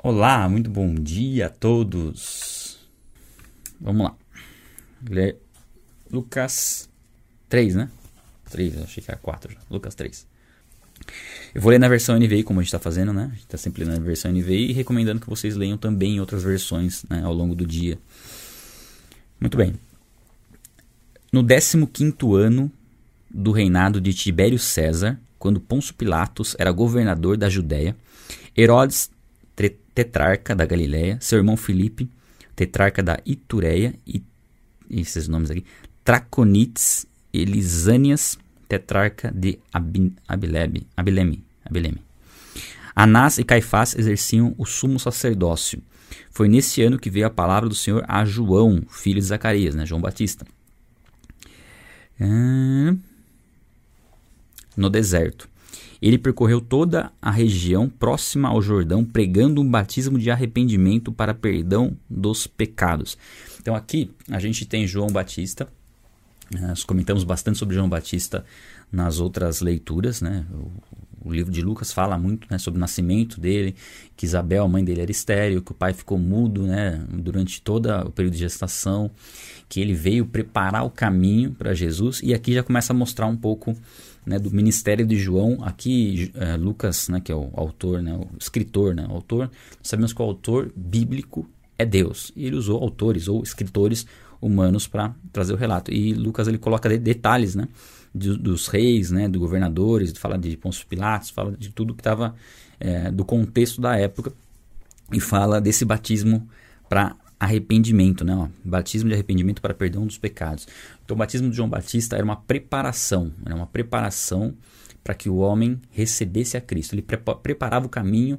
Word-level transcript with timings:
Olá, 0.00 0.48
muito 0.48 0.70
bom 0.70 0.94
dia 0.94 1.46
a 1.46 1.48
todos. 1.48 2.78
Vamos 3.80 4.04
lá. 4.04 4.14
Ler 5.10 5.36
Lucas 6.08 6.88
3, 7.48 7.74
né? 7.74 7.90
3, 8.48 8.80
achei 8.82 9.02
que 9.02 9.10
era 9.10 9.18
4 9.18 9.52
já. 9.52 9.58
Lucas 9.68 9.96
3. 9.96 10.24
Eu 11.52 11.60
vou 11.60 11.72
ler 11.72 11.80
na 11.80 11.88
versão 11.88 12.16
NVI, 12.16 12.44
como 12.44 12.60
a 12.60 12.62
gente 12.62 12.68
está 12.68 12.78
fazendo, 12.78 13.12
né? 13.12 13.24
A 13.24 13.34
gente 13.34 13.40
está 13.40 13.58
sempre 13.58 13.82
lendo 13.82 13.98
na 13.98 14.04
versão 14.04 14.30
NVI 14.30 14.70
e 14.70 14.72
recomendando 14.72 15.20
que 15.20 15.28
vocês 15.28 15.56
leiam 15.56 15.76
também 15.76 16.14
em 16.14 16.20
outras 16.20 16.44
versões 16.44 17.04
né, 17.10 17.24
ao 17.24 17.34
longo 17.34 17.56
do 17.56 17.66
dia. 17.66 17.98
Muito 19.40 19.56
bem. 19.56 19.74
No 21.32 21.44
15 21.44 22.16
ano 22.36 22.70
do 23.28 23.50
reinado 23.50 24.00
de 24.00 24.14
Tibério 24.14 24.60
César, 24.60 25.18
quando 25.40 25.58
Pôncio 25.58 25.92
Pilatos 25.92 26.54
era 26.56 26.70
governador 26.70 27.36
da 27.36 27.48
Judéia, 27.48 27.96
Herodes, 28.56 29.10
tetrarca 29.98 30.54
da 30.54 30.64
Galiléia, 30.64 31.18
seu 31.20 31.38
irmão 31.38 31.56
Filipe, 31.56 32.08
tetrarca 32.54 33.02
da 33.02 33.18
Itureia, 33.26 33.96
e 34.06 34.22
esses 34.88 35.26
nomes 35.26 35.50
aqui, 35.50 35.64
Traconites, 36.04 37.04
Elisânias, 37.32 38.38
tetrarca 38.68 39.32
de 39.34 39.58
Abilebe, 39.72 40.86
Abileme, 40.96 41.44
Abileme. 41.64 42.00
Anás 42.94 43.38
e 43.38 43.44
Caifás 43.44 43.96
exerciam 43.96 44.54
o 44.56 44.64
sumo 44.64 45.00
sacerdócio. 45.00 45.82
Foi 46.30 46.46
nesse 46.46 46.80
ano 46.80 46.96
que 46.96 47.10
veio 47.10 47.26
a 47.26 47.30
palavra 47.30 47.68
do 47.68 47.74
Senhor 47.74 48.04
a 48.06 48.24
João, 48.24 48.84
filho 48.88 49.20
de 49.20 49.26
Zacarias, 49.26 49.74
né, 49.74 49.84
João 49.84 50.00
Batista. 50.00 50.46
No 54.76 54.88
deserto. 54.88 55.48
Ele 56.00 56.18
percorreu 56.18 56.60
toda 56.60 57.10
a 57.20 57.30
região 57.30 57.88
próxima 57.88 58.48
ao 58.48 58.62
Jordão, 58.62 59.04
pregando 59.04 59.60
um 59.60 59.68
batismo 59.68 60.18
de 60.18 60.30
arrependimento 60.30 61.12
para 61.12 61.34
perdão 61.34 61.96
dos 62.08 62.46
pecados. 62.46 63.18
Então 63.60 63.74
aqui 63.74 64.10
a 64.30 64.38
gente 64.38 64.64
tem 64.64 64.86
João 64.86 65.08
Batista. 65.08 65.68
Nós 66.50 66.84
comentamos 66.84 67.24
bastante 67.24 67.58
sobre 67.58 67.74
João 67.74 67.88
Batista 67.88 68.44
nas 68.90 69.20
outras 69.20 69.60
leituras, 69.60 70.22
né? 70.22 70.46
O, 70.52 70.70
o 71.28 71.32
livro 71.32 71.52
de 71.52 71.62
Lucas 71.62 71.92
fala 71.92 72.16
muito 72.16 72.46
né, 72.50 72.58
sobre 72.58 72.78
o 72.78 72.80
nascimento 72.80 73.40
dele, 73.40 73.74
que 74.16 74.24
Isabel, 74.24 74.64
a 74.64 74.68
mãe 74.68 74.84
dele, 74.84 75.02
era 75.02 75.10
estéreo, 75.10 75.62
que 75.62 75.72
o 75.72 75.74
pai 75.74 75.92
ficou 75.92 76.18
mudo 76.18 76.62
né, 76.62 77.04
durante 77.12 77.60
todo 77.60 77.90
o 77.90 78.10
período 78.10 78.34
de 78.34 78.40
gestação, 78.40 79.10
que 79.68 79.80
ele 79.80 79.94
veio 79.94 80.24
preparar 80.24 80.84
o 80.84 80.90
caminho 80.90 81.52
para 81.52 81.74
Jesus, 81.74 82.20
e 82.22 82.32
aqui 82.32 82.54
já 82.54 82.62
começa 82.62 82.92
a 82.92 82.96
mostrar 82.96 83.26
um 83.26 83.36
pouco 83.36 83.76
né, 84.28 84.38
do 84.38 84.50
ministério 84.50 85.06
de 85.06 85.16
João. 85.16 85.58
Aqui, 85.62 86.30
é, 86.34 86.56
Lucas, 86.56 87.08
né, 87.08 87.20
que 87.20 87.32
é 87.32 87.34
o 87.34 87.50
autor, 87.54 88.02
né, 88.02 88.14
o 88.14 88.28
escritor, 88.38 88.94
né, 88.94 89.06
o 89.08 89.12
autor, 89.12 89.50
sabemos 89.82 90.12
que 90.12 90.20
o 90.20 90.24
autor 90.24 90.70
bíblico 90.76 91.48
é 91.78 91.86
Deus. 91.86 92.30
E 92.36 92.44
ele 92.46 92.56
usou 92.56 92.82
autores 92.82 93.26
ou 93.26 93.42
escritores 93.42 94.06
humanos 94.40 94.86
para 94.86 95.14
trazer 95.32 95.54
o 95.54 95.56
relato. 95.56 95.92
E 95.92 96.12
Lucas 96.12 96.46
ele 96.46 96.58
coloca 96.58 96.88
detalhes, 96.98 97.54
né, 97.54 97.68
de, 98.14 98.36
dos 98.36 98.68
reis, 98.68 99.10
né, 99.10 99.28
dos 99.28 99.40
governadores, 99.40 100.12
fala 100.18 100.36
de 100.36 100.56
Pôncio 100.56 100.86
Pilatos, 100.86 101.30
fala 101.30 101.52
de 101.52 101.70
tudo 101.70 101.94
que 101.94 102.00
estava 102.00 102.34
é, 102.78 103.10
do 103.10 103.24
contexto 103.24 103.80
da 103.80 103.96
época 103.96 104.32
e 105.10 105.20
fala 105.20 105.58
desse 105.58 105.84
batismo 105.84 106.46
para 106.86 107.16
arrependimento, 107.38 108.24
né? 108.24 108.34
Ó, 108.34 108.48
batismo 108.64 109.08
de 109.08 109.14
arrependimento 109.14 109.62
para 109.62 109.74
perdão 109.74 110.06
dos 110.06 110.18
pecados. 110.18 110.66
Então, 111.04 111.14
o 111.14 111.18
batismo 111.18 111.50
de 111.50 111.56
João 111.56 111.68
Batista 111.68 112.16
era 112.16 112.24
uma 112.24 112.36
preparação, 112.36 113.32
era 113.44 113.54
uma 113.54 113.66
preparação 113.66 114.54
para 115.04 115.14
que 115.14 115.28
o 115.28 115.36
homem 115.36 115.80
recebesse 115.90 116.56
a 116.56 116.60
Cristo. 116.60 116.94
Ele 116.94 117.02
preparava 117.42 117.86
o 117.86 117.88
caminho 117.88 118.38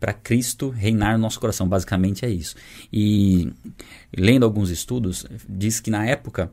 para 0.00 0.12
Cristo 0.12 0.70
reinar 0.70 1.12
no 1.14 1.22
nosso 1.22 1.38
coração. 1.38 1.68
Basicamente 1.68 2.24
é 2.24 2.30
isso. 2.30 2.56
E 2.92 3.52
lendo 4.16 4.44
alguns 4.44 4.70
estudos, 4.70 5.26
diz 5.48 5.80
que 5.80 5.90
na 5.90 6.06
época 6.06 6.50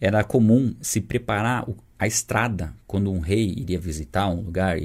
era 0.00 0.22
comum 0.24 0.74
se 0.80 1.00
preparar 1.00 1.66
a 1.98 2.06
estrada 2.06 2.74
quando 2.86 3.10
um 3.10 3.20
rei 3.20 3.54
iria 3.56 3.78
visitar 3.78 4.28
um 4.28 4.42
lugar, 4.42 4.76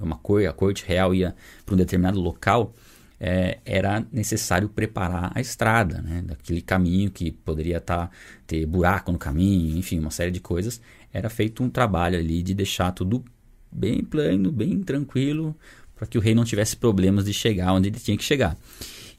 uma 0.00 0.16
cor, 0.16 0.46
a 0.46 0.52
corte 0.52 0.84
real 0.86 1.14
ia 1.14 1.34
para 1.64 1.74
um 1.74 1.78
determinado 1.78 2.18
local 2.20 2.72
é, 3.18 3.58
era 3.64 4.04
necessário 4.12 4.68
preparar 4.68 5.32
a 5.34 5.40
estrada, 5.40 6.02
né? 6.02 6.22
daquele 6.22 6.60
caminho 6.60 7.10
que 7.10 7.30
poderia 7.30 7.80
tá, 7.80 8.10
ter 8.46 8.66
buraco 8.66 9.10
no 9.10 9.18
caminho, 9.18 9.76
enfim, 9.76 9.98
uma 9.98 10.10
série 10.10 10.30
de 10.30 10.40
coisas. 10.40 10.80
Era 11.12 11.30
feito 11.30 11.62
um 11.62 11.70
trabalho 11.70 12.18
ali 12.18 12.42
de 12.42 12.54
deixar 12.54 12.92
tudo 12.92 13.24
bem 13.72 14.04
plano, 14.04 14.52
bem 14.52 14.80
tranquilo, 14.82 15.56
para 15.94 16.06
que 16.06 16.18
o 16.18 16.20
rei 16.20 16.34
não 16.34 16.44
tivesse 16.44 16.76
problemas 16.76 17.24
de 17.24 17.32
chegar 17.32 17.72
onde 17.72 17.88
ele 17.88 17.98
tinha 17.98 18.16
que 18.16 18.24
chegar. 18.24 18.56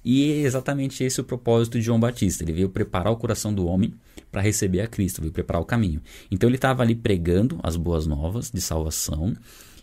E 0.06 0.32
é 0.32 0.42
exatamente 0.42 1.04
esse 1.04 1.20
o 1.20 1.24
propósito 1.24 1.78
de 1.78 1.84
João 1.84 2.00
Batista. 2.00 2.44
Ele 2.44 2.54
veio 2.54 2.70
preparar 2.70 3.12
o 3.12 3.18
coração 3.18 3.54
do 3.54 3.66
homem 3.66 3.94
para 4.32 4.42
receber 4.42 4.82
a 4.82 4.88
Cristo, 4.88 5.22
veio 5.22 5.34
preparar 5.34 5.62
o 5.62 5.66
caminho. 5.66 6.02
Então 6.30 6.50
ele 6.50 6.58
estava 6.58 6.84
ali 6.84 6.96
pregando 6.96 7.60
as 7.64 7.76
boas 7.76 8.06
novas 8.06 8.52
de 8.52 8.62
salvação, 8.62 9.36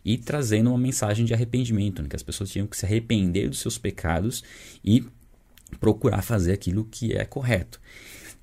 e 0.04 0.18
trazendo 0.18 0.68
uma 0.68 0.78
mensagem 0.78 1.24
de 1.24 1.32
arrependimento, 1.32 2.02
né? 2.02 2.08
que 2.08 2.16
as 2.16 2.22
pessoas 2.22 2.50
tinham 2.50 2.66
que 2.66 2.76
se 2.76 2.84
arrepender 2.84 3.48
dos 3.48 3.60
seus 3.60 3.78
pecados 3.78 4.44
e 4.84 5.02
procurar 5.80 6.22
fazer 6.22 6.52
aquilo 6.52 6.84
que 6.84 7.12
é 7.12 7.24
correto. 7.24 7.80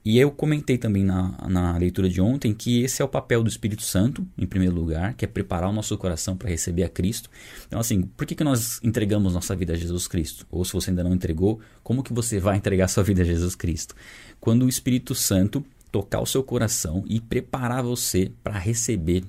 E 0.03 0.17
eu 0.17 0.31
comentei 0.31 0.79
também 0.79 1.03
na, 1.03 1.37
na 1.47 1.77
leitura 1.77 2.09
de 2.09 2.19
ontem 2.19 2.55
que 2.55 2.81
esse 2.81 3.03
é 3.03 3.05
o 3.05 3.07
papel 3.07 3.43
do 3.43 3.49
Espírito 3.49 3.83
Santo, 3.83 4.25
em 4.35 4.47
primeiro 4.47 4.73
lugar, 4.73 5.13
que 5.13 5.23
é 5.23 5.27
preparar 5.27 5.69
o 5.69 5.73
nosso 5.73 5.95
coração 5.95 6.35
para 6.35 6.49
receber 6.49 6.83
a 6.83 6.89
Cristo. 6.89 7.29
Então, 7.67 7.79
assim, 7.79 8.01
por 8.01 8.25
que, 8.25 8.33
que 8.33 8.43
nós 8.43 8.79
entregamos 8.81 9.35
nossa 9.35 9.55
vida 9.55 9.73
a 9.73 9.75
Jesus 9.75 10.07
Cristo? 10.07 10.47
Ou 10.49 10.65
se 10.65 10.73
você 10.73 10.89
ainda 10.89 11.03
não 11.03 11.13
entregou, 11.13 11.59
como 11.83 12.01
que 12.01 12.11
você 12.11 12.39
vai 12.39 12.57
entregar 12.57 12.87
sua 12.87 13.03
vida 13.03 13.21
a 13.21 13.25
Jesus 13.25 13.53
Cristo? 13.53 13.93
Quando 14.39 14.65
o 14.65 14.69
Espírito 14.69 15.13
Santo 15.13 15.63
tocar 15.91 16.21
o 16.21 16.25
seu 16.25 16.43
coração 16.43 17.03
e 17.07 17.19
preparar 17.19 17.83
você 17.83 18.31
para 18.43 18.57
receber 18.57 19.23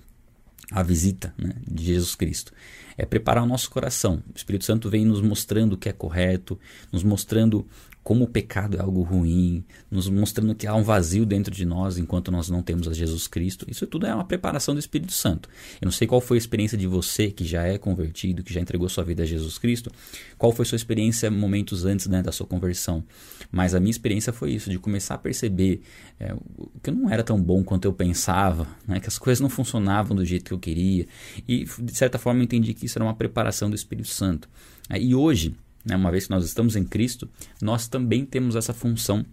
a 0.70 0.82
visita 0.82 1.34
né, 1.36 1.54
de 1.66 1.84
Jesus 1.84 2.14
Cristo. 2.14 2.52
É 2.96 3.04
preparar 3.04 3.42
o 3.42 3.46
nosso 3.46 3.70
coração. 3.70 4.22
O 4.32 4.36
Espírito 4.36 4.64
Santo 4.64 4.88
vem 4.88 5.04
nos 5.04 5.20
mostrando 5.20 5.74
o 5.74 5.76
que 5.76 5.88
é 5.88 5.92
correto, 5.92 6.58
nos 6.92 7.02
mostrando 7.02 7.66
como 8.02 8.24
o 8.24 8.28
pecado 8.28 8.76
é 8.76 8.80
algo 8.80 9.02
ruim, 9.02 9.64
nos 9.90 10.08
mostrando 10.08 10.54
que 10.54 10.66
há 10.66 10.74
um 10.74 10.82
vazio 10.82 11.24
dentro 11.24 11.54
de 11.54 11.64
nós 11.64 11.98
enquanto 11.98 12.32
nós 12.32 12.48
não 12.48 12.60
temos 12.60 12.88
a 12.88 12.92
Jesus 12.92 13.28
Cristo. 13.28 13.64
Isso 13.68 13.86
tudo 13.86 14.06
é 14.06 14.14
uma 14.14 14.24
preparação 14.24 14.74
do 14.74 14.80
Espírito 14.80 15.12
Santo. 15.12 15.48
Eu 15.80 15.86
não 15.86 15.92
sei 15.92 16.08
qual 16.08 16.20
foi 16.20 16.36
a 16.36 16.38
experiência 16.38 16.76
de 16.76 16.86
você 16.86 17.30
que 17.30 17.44
já 17.44 17.62
é 17.62 17.78
convertido, 17.78 18.42
que 18.42 18.52
já 18.52 18.60
entregou 18.60 18.88
sua 18.88 19.04
vida 19.04 19.22
a 19.22 19.26
Jesus 19.26 19.56
Cristo, 19.56 19.90
qual 20.36 20.50
foi 20.50 20.64
sua 20.64 20.76
experiência 20.76 21.30
momentos 21.30 21.84
antes 21.84 22.06
né, 22.08 22.22
da 22.22 22.32
sua 22.32 22.46
conversão. 22.46 23.04
Mas 23.52 23.74
a 23.74 23.78
minha 23.78 23.90
experiência 23.90 24.32
foi 24.32 24.52
isso, 24.52 24.68
de 24.68 24.78
começar 24.78 25.14
a 25.14 25.18
perceber 25.18 25.82
é, 26.18 26.34
que 26.82 26.90
eu 26.90 26.94
não 26.94 27.08
era 27.08 27.22
tão 27.22 27.40
bom 27.40 27.62
quanto 27.62 27.84
eu 27.84 27.92
pensava, 27.92 28.66
né, 28.86 28.98
que 28.98 29.08
as 29.08 29.18
coisas 29.18 29.40
não 29.40 29.48
funcionavam 29.48 30.16
do 30.16 30.24
jeito 30.24 30.44
que 30.44 30.52
eu 30.52 30.58
queria. 30.58 31.06
E, 31.46 31.64
de 31.64 31.96
certa 31.96 32.18
forma, 32.18 32.40
eu 32.40 32.44
entendi 32.44 32.74
que 32.74 32.81
isso 32.86 32.98
era 32.98 33.04
uma 33.04 33.14
preparação 33.14 33.68
do 33.68 33.76
Espírito 33.76 34.08
Santo. 34.08 34.48
E 34.90 35.14
hoje, 35.14 35.54
né, 35.84 35.96
uma 35.96 36.10
vez 36.10 36.24
que 36.26 36.30
nós 36.30 36.44
estamos 36.44 36.76
em 36.76 36.84
Cristo, 36.84 37.28
nós 37.60 37.88
também 37.88 38.24
temos 38.24 38.56
essa 38.56 38.72
função 38.72 39.24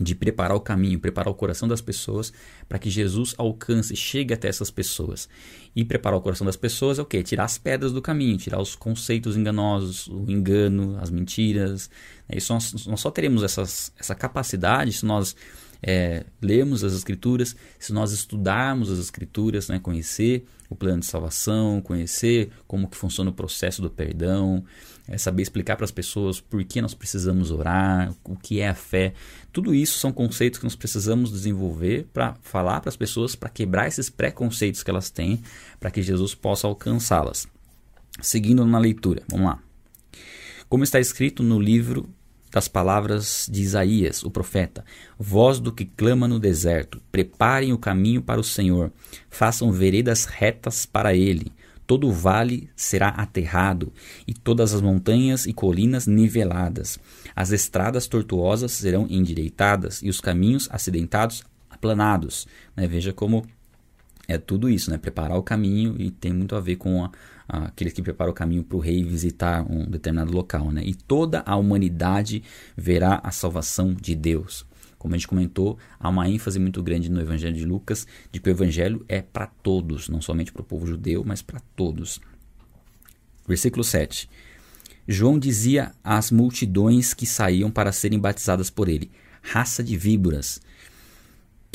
de 0.00 0.14
preparar 0.14 0.56
o 0.56 0.60
caminho, 0.60 0.98
preparar 0.98 1.30
o 1.30 1.34
coração 1.34 1.66
das 1.66 1.80
pessoas 1.80 2.32
para 2.68 2.78
que 2.78 2.90
Jesus 2.90 3.34
alcance, 3.38 3.96
chegue 3.96 4.34
até 4.34 4.48
essas 4.48 4.70
pessoas. 4.70 5.28
E 5.74 5.84
preparar 5.84 6.18
o 6.18 6.22
coração 6.22 6.44
das 6.44 6.56
pessoas 6.56 6.98
é 6.98 7.02
o 7.02 7.06
quê? 7.06 7.22
Tirar 7.22 7.44
as 7.44 7.58
pedras 7.58 7.92
do 7.92 8.02
caminho, 8.02 8.36
tirar 8.36 8.60
os 8.60 8.74
conceitos 8.74 9.36
enganosos, 9.36 10.06
o 10.08 10.30
engano, 10.30 10.98
as 11.00 11.10
mentiras. 11.10 11.90
Isso 12.30 12.52
nós, 12.52 12.86
nós 12.86 13.00
só 13.00 13.10
teremos 13.10 13.42
essas, 13.42 13.92
essa 13.98 14.14
capacidade 14.14 14.92
se 14.92 15.06
nós 15.06 15.34
é, 15.82 16.24
lermos 16.40 16.84
as 16.84 16.92
Escrituras, 16.92 17.56
se 17.78 17.92
nós 17.92 18.12
estudarmos 18.12 18.90
as 18.90 18.98
Escrituras, 18.98 19.68
né, 19.68 19.78
conhecer 19.78 20.46
o 20.68 20.74
plano 20.74 21.00
de 21.00 21.06
salvação, 21.06 21.80
conhecer 21.80 22.50
como 22.66 22.88
que 22.88 22.96
funciona 22.96 23.30
o 23.30 23.32
processo 23.32 23.80
do 23.80 23.90
perdão, 23.90 24.64
é 25.08 25.16
saber 25.16 25.42
explicar 25.42 25.76
para 25.76 25.84
as 25.84 25.90
pessoas 25.90 26.40
por 26.40 26.62
que 26.64 26.82
nós 26.82 26.94
precisamos 26.94 27.50
orar, 27.50 28.12
o 28.24 28.36
que 28.36 28.60
é 28.60 28.68
a 28.68 28.74
fé. 28.74 29.12
Tudo 29.52 29.74
isso 29.74 29.98
são 29.98 30.12
conceitos 30.12 30.58
que 30.58 30.64
nós 30.64 30.74
precisamos 30.74 31.30
desenvolver 31.30 32.06
para 32.12 32.34
falar 32.42 32.80
para 32.80 32.88
as 32.88 32.96
pessoas, 32.96 33.36
para 33.36 33.48
quebrar 33.48 33.86
esses 33.86 34.10
preconceitos 34.10 34.82
que 34.82 34.90
elas 34.90 35.08
têm, 35.08 35.40
para 35.78 35.90
que 35.90 36.02
Jesus 36.02 36.34
possa 36.34 36.66
alcançá-las. 36.66 37.46
Seguindo 38.20 38.64
na 38.64 38.78
leitura, 38.78 39.22
vamos 39.28 39.46
lá. 39.46 39.62
Como 40.68 40.82
está 40.82 40.98
escrito 40.98 41.44
no 41.44 41.60
livro 41.60 42.08
das 42.56 42.68
palavras 42.68 43.46
de 43.52 43.60
Isaías, 43.60 44.22
o 44.22 44.30
profeta: 44.30 44.82
Voz 45.18 45.60
do 45.60 45.70
que 45.70 45.84
clama 45.84 46.26
no 46.26 46.40
deserto, 46.40 47.02
preparem 47.12 47.70
o 47.74 47.76
caminho 47.76 48.22
para 48.22 48.40
o 48.40 48.44
Senhor, 48.44 48.90
façam 49.28 49.70
veredas 49.70 50.24
retas 50.24 50.86
para 50.86 51.14
ele 51.14 51.52
todo 51.86 52.08
o 52.08 52.12
vale 52.12 52.68
será 52.74 53.10
aterrado, 53.10 53.92
e 54.26 54.34
todas 54.34 54.74
as 54.74 54.80
montanhas 54.80 55.46
e 55.46 55.52
colinas 55.52 56.04
niveladas. 56.04 56.98
As 57.36 57.52
estradas 57.52 58.08
tortuosas 58.08 58.72
serão 58.72 59.06
endireitadas, 59.08 60.02
e 60.02 60.08
os 60.08 60.20
caminhos 60.20 60.68
acidentados 60.72 61.44
aplanados. 61.70 62.48
Né? 62.74 62.88
Veja 62.88 63.12
como 63.12 63.46
é 64.26 64.36
tudo 64.36 64.68
isso, 64.68 64.90
né? 64.90 64.98
Preparar 64.98 65.38
o 65.38 65.44
caminho 65.44 65.94
e 65.96 66.10
tem 66.10 66.32
muito 66.32 66.56
a 66.56 66.60
ver 66.60 66.74
com 66.74 67.04
a, 67.04 67.12
a, 67.48 67.66
aqueles 67.66 67.92
que 67.92 68.02
preparam 68.02 68.30
o 68.30 68.34
caminho 68.34 68.64
para 68.64 68.76
o 68.76 68.80
rei 68.80 69.02
visitar 69.02 69.64
um 69.70 69.84
determinado 69.84 70.32
local, 70.32 70.70
né? 70.70 70.82
E 70.84 70.94
toda 70.94 71.42
a 71.46 71.56
humanidade 71.56 72.42
verá 72.76 73.20
a 73.22 73.30
salvação 73.30 73.94
de 73.94 74.14
Deus. 74.14 74.66
Como 74.98 75.14
a 75.14 75.18
gente 75.18 75.28
comentou, 75.28 75.78
há 76.00 76.08
uma 76.08 76.28
ênfase 76.28 76.58
muito 76.58 76.82
grande 76.82 77.10
no 77.10 77.20
Evangelho 77.20 77.56
de 77.56 77.64
Lucas 77.64 78.06
de 78.32 78.40
que 78.40 78.48
o 78.48 78.50
Evangelho 78.50 79.04
é 79.08 79.20
para 79.20 79.46
todos, 79.46 80.08
não 80.08 80.20
somente 80.20 80.52
para 80.52 80.62
o 80.62 80.64
povo 80.64 80.86
judeu, 80.86 81.22
mas 81.24 81.42
para 81.42 81.60
todos. 81.76 82.20
Versículo 83.46 83.84
7. 83.84 84.28
João 85.06 85.38
dizia 85.38 85.92
às 86.02 86.30
multidões 86.30 87.14
que 87.14 87.26
saíam 87.26 87.70
para 87.70 87.92
serem 87.92 88.18
batizadas 88.18 88.70
por 88.70 88.88
ele: 88.88 89.10
raça 89.42 89.84
de 89.84 89.96
víboras 89.96 90.60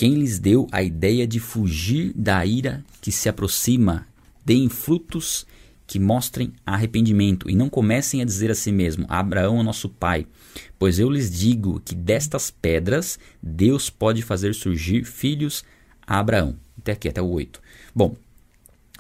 quem 0.02 0.16
lhes 0.16 0.40
deu 0.40 0.66
a 0.72 0.82
ideia 0.82 1.28
de 1.28 1.40
fugir 1.40 2.12
da 2.16 2.44
ira 2.44 2.84
que 3.00 3.12
se 3.12 3.30
aproxima, 3.30 4.08
deem 4.44 4.68
frutos 4.68 5.46
que 5.92 6.00
mostrem 6.00 6.54
arrependimento 6.66 7.50
e 7.50 7.54
não 7.54 7.70
comecem 7.70 8.22
a 8.22 8.26
dizer 8.26 8.50
a 8.50 8.56
si 8.56 8.72
mesmo: 8.72 9.06
Abraão 9.10 9.60
é 9.60 9.64
nosso 9.64 9.90
pai. 9.90 10.26
Pois 10.80 11.00
eu 11.00 11.10
lhes 11.10 11.30
digo 11.30 11.82
que 11.82 11.94
destas 11.94 12.50
pedras 12.50 13.20
Deus 13.44 13.90
pode 13.90 14.22
fazer 14.22 14.56
surgir 14.56 15.04
filhos 15.04 15.66
a 16.08 16.18
Abraão. 16.18 16.56
Até 16.78 16.94
aqui, 16.94 17.10
até 17.10 17.22
o 17.22 17.28
8. 17.28 17.62
Bom, 17.94 18.16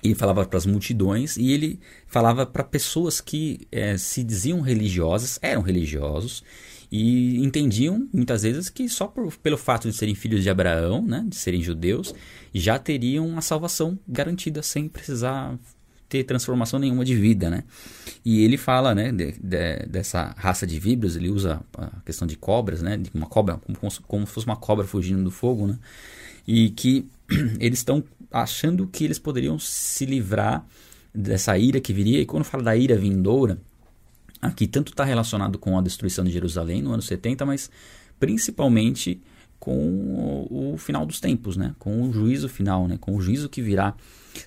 ele 0.03 0.15
falava 0.15 0.45
para 0.45 0.57
as 0.57 0.65
multidões 0.65 1.37
e 1.37 1.53
ele 1.53 1.79
falava 2.07 2.45
para 2.45 2.61
pessoas 2.61 3.21
que 3.21 3.65
é, 3.71 3.97
se 3.97 4.21
diziam 4.21 4.59
religiosas, 4.59 5.39
eram 5.41 5.61
religiosos 5.61 6.43
e 6.91 7.37
entendiam 7.37 8.05
muitas 8.13 8.43
vezes 8.43 8.69
que 8.69 8.89
só 8.89 9.07
por, 9.07 9.33
pelo 9.37 9.57
fato 9.57 9.89
de 9.89 9.95
serem 9.95 10.13
filhos 10.13 10.43
de 10.43 10.49
Abraão, 10.49 11.01
né, 11.01 11.25
de 11.25 11.37
serem 11.37 11.61
judeus, 11.61 12.13
já 12.53 12.77
teriam 12.77 13.37
a 13.37 13.41
salvação 13.41 13.97
garantida 14.05 14.61
sem 14.61 14.89
precisar 14.89 15.57
ter 16.11 16.25
transformação 16.25 16.77
nenhuma 16.77 17.05
de 17.05 17.15
vida, 17.15 17.49
né? 17.49 17.63
E 18.25 18.43
ele 18.43 18.57
fala, 18.57 18.93
né, 18.93 19.13
de, 19.13 19.31
de, 19.31 19.85
dessa 19.87 20.35
raça 20.37 20.67
de 20.67 20.77
víboras, 20.77 21.15
ele 21.15 21.29
usa 21.29 21.61
a 21.77 22.01
questão 22.05 22.27
de 22.27 22.35
cobras, 22.35 22.81
né, 22.81 22.97
de 22.97 23.09
uma 23.13 23.27
cobra 23.27 23.61
como, 23.79 23.93
como 24.05 24.27
se 24.27 24.33
fosse 24.33 24.45
uma 24.45 24.57
cobra 24.57 24.85
fugindo 24.85 25.23
do 25.23 25.31
fogo, 25.31 25.67
né? 25.67 25.79
E 26.45 26.69
que 26.71 27.07
eles 27.61 27.79
estão 27.79 28.03
achando 28.29 28.85
que 28.87 29.05
eles 29.05 29.17
poderiam 29.17 29.57
se 29.57 30.05
livrar 30.05 30.65
dessa 31.15 31.57
ira 31.57 31.79
que 31.79 31.93
viria. 31.93 32.19
E 32.19 32.25
quando 32.25 32.43
fala 32.43 32.61
da 32.61 32.75
ira 32.75 32.97
vindoura, 32.97 33.57
aqui 34.41 34.67
tanto 34.67 34.91
está 34.91 35.05
relacionado 35.05 35.57
com 35.57 35.79
a 35.79 35.81
destruição 35.81 36.25
de 36.25 36.31
Jerusalém 36.31 36.81
no 36.81 36.91
ano 36.91 37.01
70, 37.01 37.45
mas 37.45 37.71
principalmente 38.19 39.21
com 39.57 39.77
o, 39.77 40.73
o, 40.73 40.77
final 40.77 41.05
dos 41.05 41.21
tempos, 41.21 41.55
né? 41.55 41.73
com 41.79 42.01
o 42.01 42.11
juízo 42.11 42.49
final, 42.49 42.85
né? 42.85 42.97
com 42.99 43.15
o 43.15 43.21
juízo 43.21 43.47
que 43.47 43.61
virá 43.61 43.95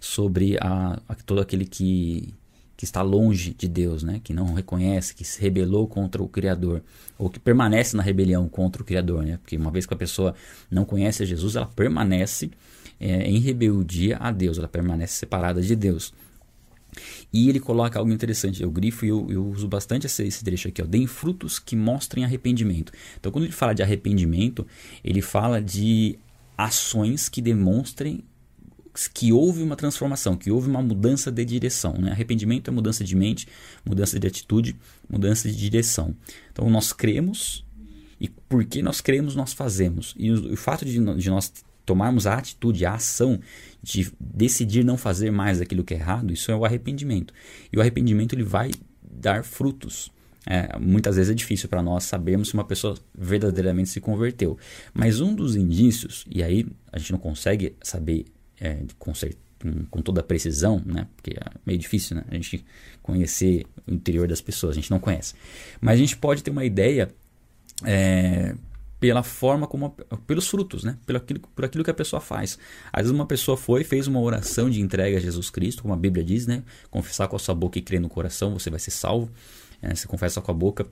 sobre 0.01 0.57
a, 0.61 1.01
a, 1.09 1.15
todo 1.15 1.41
aquele 1.41 1.65
que, 1.65 2.35
que 2.77 2.85
está 2.85 3.03
longe 3.03 3.55
de 3.55 3.69
Deus, 3.69 4.03
né? 4.03 4.21
que 4.23 4.33
não 4.33 4.55
reconhece, 4.55 5.15
que 5.15 5.25
se 5.25 5.41
rebelou 5.41 5.87
contra 5.87 6.23
o 6.23 6.29
Criador, 6.29 6.83
ou 7.19 7.31
que 7.31 7.39
permanece 7.39 7.97
na 7.97 8.03
rebelião 8.03 8.49
contra 8.49 8.83
o 8.83 8.85
Criador. 8.85 9.25
Né? 9.25 9.39
Porque 9.39 9.57
uma 9.57 9.71
vez 9.71 9.87
que 9.87 9.95
a 9.95 9.97
pessoa 9.97 10.35
não 10.71 10.85
conhece 10.85 11.23
a 11.23 11.27
Jesus, 11.27 11.57
ela 11.57 11.67
permanece 11.67 12.51
é, 13.01 13.29
em 13.29 13.39
rebeldia 13.39 14.17
a 14.19 14.31
Deus, 14.31 14.59
ela 14.59 14.69
permanece 14.69 15.15
separada 15.15 15.61
de 15.61 15.75
Deus. 15.75 16.13
E 17.33 17.49
ele 17.49 17.59
coloca 17.59 17.99
algo 17.99 18.13
interessante, 18.13 18.63
eu 18.63 18.71
grifo 18.71 19.05
e 19.05 19.09
eu, 19.09 19.27
eu 19.29 19.45
uso 19.47 19.67
bastante 19.67 20.07
esse, 20.07 20.23
esse 20.25 20.45
trecho 20.45 20.69
aqui, 20.69 20.81
ó, 20.81 20.85
deem 20.87 21.07
frutos 21.07 21.59
que 21.59 21.75
mostrem 21.75 22.25
arrependimento. 22.25 22.93
Então, 23.19 23.33
quando 23.33 23.45
ele 23.45 23.53
fala 23.53 23.75
de 23.75 23.83
arrependimento, 23.83 24.67
ele 25.03 25.21
fala 25.21 25.61
de 25.61 26.17
ações 26.57 27.29
que 27.29 27.43
demonstrem 27.43 28.23
que 29.13 29.33
houve 29.33 29.63
uma 29.63 29.77
transformação, 29.77 30.37
que 30.37 30.51
houve 30.51 30.69
uma 30.69 30.83
mudança 30.83 31.31
de 31.31 31.45
direção. 31.45 31.95
Né? 31.95 32.13
Arrependimento 32.13 32.69
é 32.69 32.73
mudança 32.73 33.03
de 33.03 33.17
mente, 33.17 33.49
mudança 33.85 34.19
de 34.19 34.27
atitude, 34.27 34.77
mudança 35.09 35.49
de 35.49 35.57
direção. 35.57 36.15
Então, 36.53 36.71
nós 36.71 36.93
cremos 36.93 37.65
e 38.21 38.29
porque 38.49 38.81
nós 38.83 39.01
cremos, 39.01 39.35
nós 39.35 39.53
fazemos. 39.53 40.15
E 40.17 40.31
o, 40.31 40.53
o 40.53 40.57
fato 40.57 40.85
de, 40.85 40.93
de 40.93 41.31
nós 41.31 41.53
tomarmos 41.85 42.27
a 42.27 42.35
atitude, 42.35 42.87
a 42.87 42.95
ação 42.95 43.41
de 43.83 44.11
decidir 44.19 44.85
não 44.85 44.97
fazer 44.97 45.31
mais 45.31 45.61
aquilo 45.61 45.85
que 45.85 45.95
é 45.95 45.99
errado, 45.99 46.33
isso 46.33 46.51
é 46.51 46.57
o 46.57 46.65
arrependimento. 46.65 47.35
E 47.73 47.77
o 47.77 47.81
arrependimento 47.81 48.35
ele 48.35 48.45
vai 48.45 48.71
dar 49.03 49.45
frutos. 49.45 50.11
É, 50.47 50.79
muitas 50.79 51.17
vezes 51.17 51.31
é 51.31 51.35
difícil 51.35 51.69
para 51.69 51.83
nós 51.83 52.05
sabermos 52.05 52.49
se 52.49 52.55
uma 52.55 52.65
pessoa 52.65 52.97
verdadeiramente 53.15 53.89
se 53.89 54.01
converteu. 54.01 54.59
Mas 54.93 55.21
um 55.21 55.35
dos 55.35 55.57
indícios, 55.57 56.25
e 56.31 56.43
aí 56.43 56.67
a 56.93 56.99
gente 56.99 57.13
não 57.13 57.19
consegue 57.19 57.75
saber 57.83 58.27
é, 58.61 58.83
com, 58.99 59.13
com, 59.91 60.03
toda 60.03 60.21
a 60.21 60.25
precisão, 60.25 60.83
né? 60.85 61.07
porque 61.17 61.31
é 61.31 61.43
meio 61.65 61.79
difícil 61.79 62.17
né? 62.17 62.25
a 62.29 62.35
gente 62.35 62.65
conhecer 63.03 63.67
o 63.87 63.93
interior 63.93 64.29
das 64.29 64.41
pessoas, 64.41 64.73
a 64.73 64.81
gente 64.81 64.91
não 64.91 64.99
conhece. 64.99 65.35
Mas 65.81 65.95
a 65.95 65.97
gente 65.97 66.17
pode 66.17 66.43
ter 66.43 66.51
uma 66.51 66.65
ideia 66.65 67.11
é, 67.85 68.55
pela 69.05 69.23
forma 69.23 69.67
como 69.67 69.91
pelos 70.27 70.49
frutos, 70.49 70.83
né? 70.83 70.97
Pelo 71.05 71.19
aquilo, 71.19 71.41
por 71.55 71.65
aquilo 71.65 71.85
que 71.85 71.91
a 71.91 71.95
pessoa 71.95 72.21
faz. 72.21 72.59
Às 72.91 73.03
vezes 73.03 73.15
uma 73.15 73.27
pessoa 73.27 73.55
foi 73.55 73.85
fez 73.85 74.07
uma 74.07 74.19
oração 74.19 74.71
de 74.71 74.81
entrega 74.81 75.19
a 75.19 75.21
Jesus 75.21 75.51
Cristo, 75.51 75.83
como 75.83 75.93
a 75.93 75.97
Bíblia 75.97 76.25
diz, 76.25 76.47
né? 76.47 76.63
Confessar 76.91 77.29
com 77.29 77.37
a 77.37 77.39
sua 77.39 77.55
boca 77.55 77.79
e 77.79 77.83
crer 77.83 78.01
no 78.01 78.09
coração, 78.09 78.59
você 78.59 78.71
vai 78.71 78.81
ser 78.81 78.93
salvo. 78.93 79.31
É, 79.83 79.95
você 79.95 80.09
confessa 80.09 80.41
com 80.41 80.51
a 80.51 80.55
boca 80.55 80.87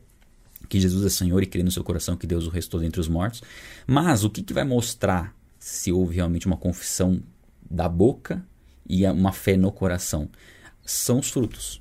que 0.69 0.79
Jesus 0.79 1.06
é 1.06 1.09
Senhor 1.09 1.43
e 1.43 1.47
crê 1.47 1.62
no 1.62 1.70
seu 1.70 1.82
coração 1.82 2.17
que 2.17 2.26
Deus 2.26 2.47
o 2.47 2.50
restou 2.50 2.81
dentre 2.81 3.00
os 3.00 3.09
mortos. 3.09 3.43
Mas 3.87 4.25
o 4.25 4.31
que, 4.31 4.43
que 4.43 4.53
vai 4.53 4.64
mostrar 4.64 5.35
se 5.59 5.91
houve 5.91 6.17
realmente 6.17 6.47
uma 6.47 6.56
confissão 6.56 7.23
da 7.72 7.88
boca 7.88 8.44
e 8.88 9.06
uma 9.06 9.32
fé 9.32 9.56
no 9.56 9.72
coração? 9.72 10.28
São 10.84 11.19
os 11.19 11.30
frutos. 11.30 11.80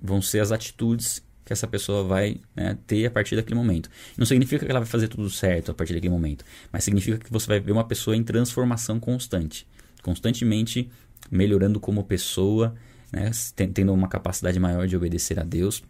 Vão 0.00 0.20
ser 0.20 0.40
as 0.40 0.52
atitudes 0.52 1.22
que 1.44 1.52
essa 1.52 1.66
pessoa 1.66 2.04
vai 2.04 2.36
né, 2.54 2.78
ter 2.86 3.06
a 3.06 3.10
partir 3.10 3.34
daquele 3.34 3.56
momento. 3.56 3.90
Não 4.16 4.24
significa 4.24 4.64
que 4.64 4.70
ela 4.70 4.80
vai 4.80 4.88
fazer 4.88 5.08
tudo 5.08 5.28
certo 5.28 5.72
a 5.72 5.74
partir 5.74 5.94
daquele 5.94 6.12
momento, 6.12 6.44
mas 6.72 6.84
significa 6.84 7.18
que 7.18 7.32
você 7.32 7.46
vai 7.46 7.58
ver 7.58 7.72
uma 7.72 7.82
pessoa 7.82 8.16
em 8.16 8.22
transformação 8.22 9.00
constante, 9.00 9.66
constantemente 10.02 10.88
melhorando 11.28 11.80
como 11.80 12.04
pessoa, 12.04 12.74
né, 13.12 13.30
tendo 13.74 13.92
uma 13.92 14.06
capacidade 14.06 14.60
maior 14.60 14.86
de 14.86 14.96
obedecer 14.96 15.40
a 15.40 15.42
Deus. 15.42 15.82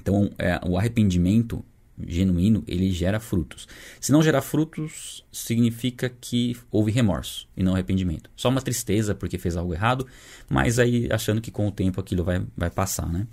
Então, 0.00 0.30
é, 0.38 0.58
o 0.66 0.78
arrependimento 0.78 1.64
genuíno 2.06 2.62
ele 2.66 2.90
gera 2.90 3.20
frutos. 3.20 3.66
Se 4.00 4.12
não 4.12 4.22
gerar 4.22 4.42
frutos, 4.42 5.24
significa 5.32 6.08
que 6.08 6.56
houve 6.70 6.90
remorso 6.90 7.48
e 7.56 7.62
não 7.62 7.74
arrependimento. 7.74 8.30
Só 8.36 8.48
uma 8.48 8.60
tristeza 8.60 9.14
porque 9.14 9.38
fez 9.38 9.56
algo 9.56 9.72
errado, 9.72 10.06
mas 10.48 10.78
aí 10.78 11.08
achando 11.10 11.40
que 11.40 11.50
com 11.50 11.66
o 11.66 11.72
tempo 11.72 12.00
aquilo 12.00 12.24
vai, 12.24 12.44
vai 12.56 12.70
passar, 12.70 13.08
né? 13.08 13.26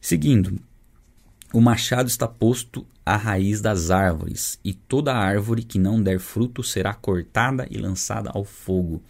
Seguindo, 0.00 0.60
o 1.52 1.60
machado 1.60 2.08
está 2.08 2.28
posto 2.28 2.86
à 3.04 3.16
raiz 3.16 3.60
das 3.60 3.90
árvores, 3.90 4.58
e 4.64 4.74
toda 4.74 5.14
árvore 5.14 5.62
que 5.62 5.78
não 5.78 6.02
der 6.02 6.18
fruto 6.18 6.62
será 6.62 6.92
cortada 6.92 7.66
e 7.70 7.78
lançada 7.78 8.30
ao 8.32 8.44
fogo. 8.44 9.02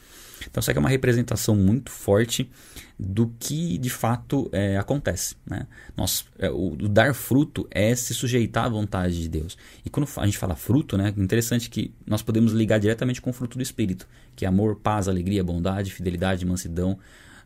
Então, 0.42 0.60
isso 0.60 0.70
aqui 0.70 0.78
é 0.78 0.80
uma 0.80 0.88
representação 0.88 1.54
muito 1.54 1.90
forte 1.90 2.50
do 2.98 3.28
que 3.38 3.78
de 3.78 3.90
fato 3.90 4.48
é, 4.52 4.76
acontece. 4.76 5.36
Né? 5.46 5.66
Nós, 5.96 6.26
é, 6.38 6.50
o, 6.50 6.72
o, 6.72 6.88
dar 6.88 7.14
fruto 7.14 7.66
é 7.70 7.94
se 7.94 8.14
sujeitar 8.14 8.64
à 8.64 8.68
vontade 8.68 9.20
de 9.20 9.28
Deus. 9.28 9.56
E 9.84 9.90
quando 9.90 10.08
a 10.16 10.26
gente 10.26 10.38
fala 10.38 10.54
fruto, 10.54 10.96
né, 10.96 11.12
é 11.16 11.20
interessante 11.20 11.70
que 11.70 11.92
nós 12.06 12.22
podemos 12.22 12.52
ligar 12.52 12.78
diretamente 12.78 13.20
com 13.20 13.30
o 13.30 13.32
fruto 13.32 13.56
do 13.56 13.62
Espírito, 13.62 14.06
que 14.34 14.44
é 14.44 14.48
amor, 14.48 14.76
paz, 14.76 15.08
alegria, 15.08 15.42
bondade, 15.42 15.92
fidelidade, 15.92 16.44
mansidão, 16.44 16.98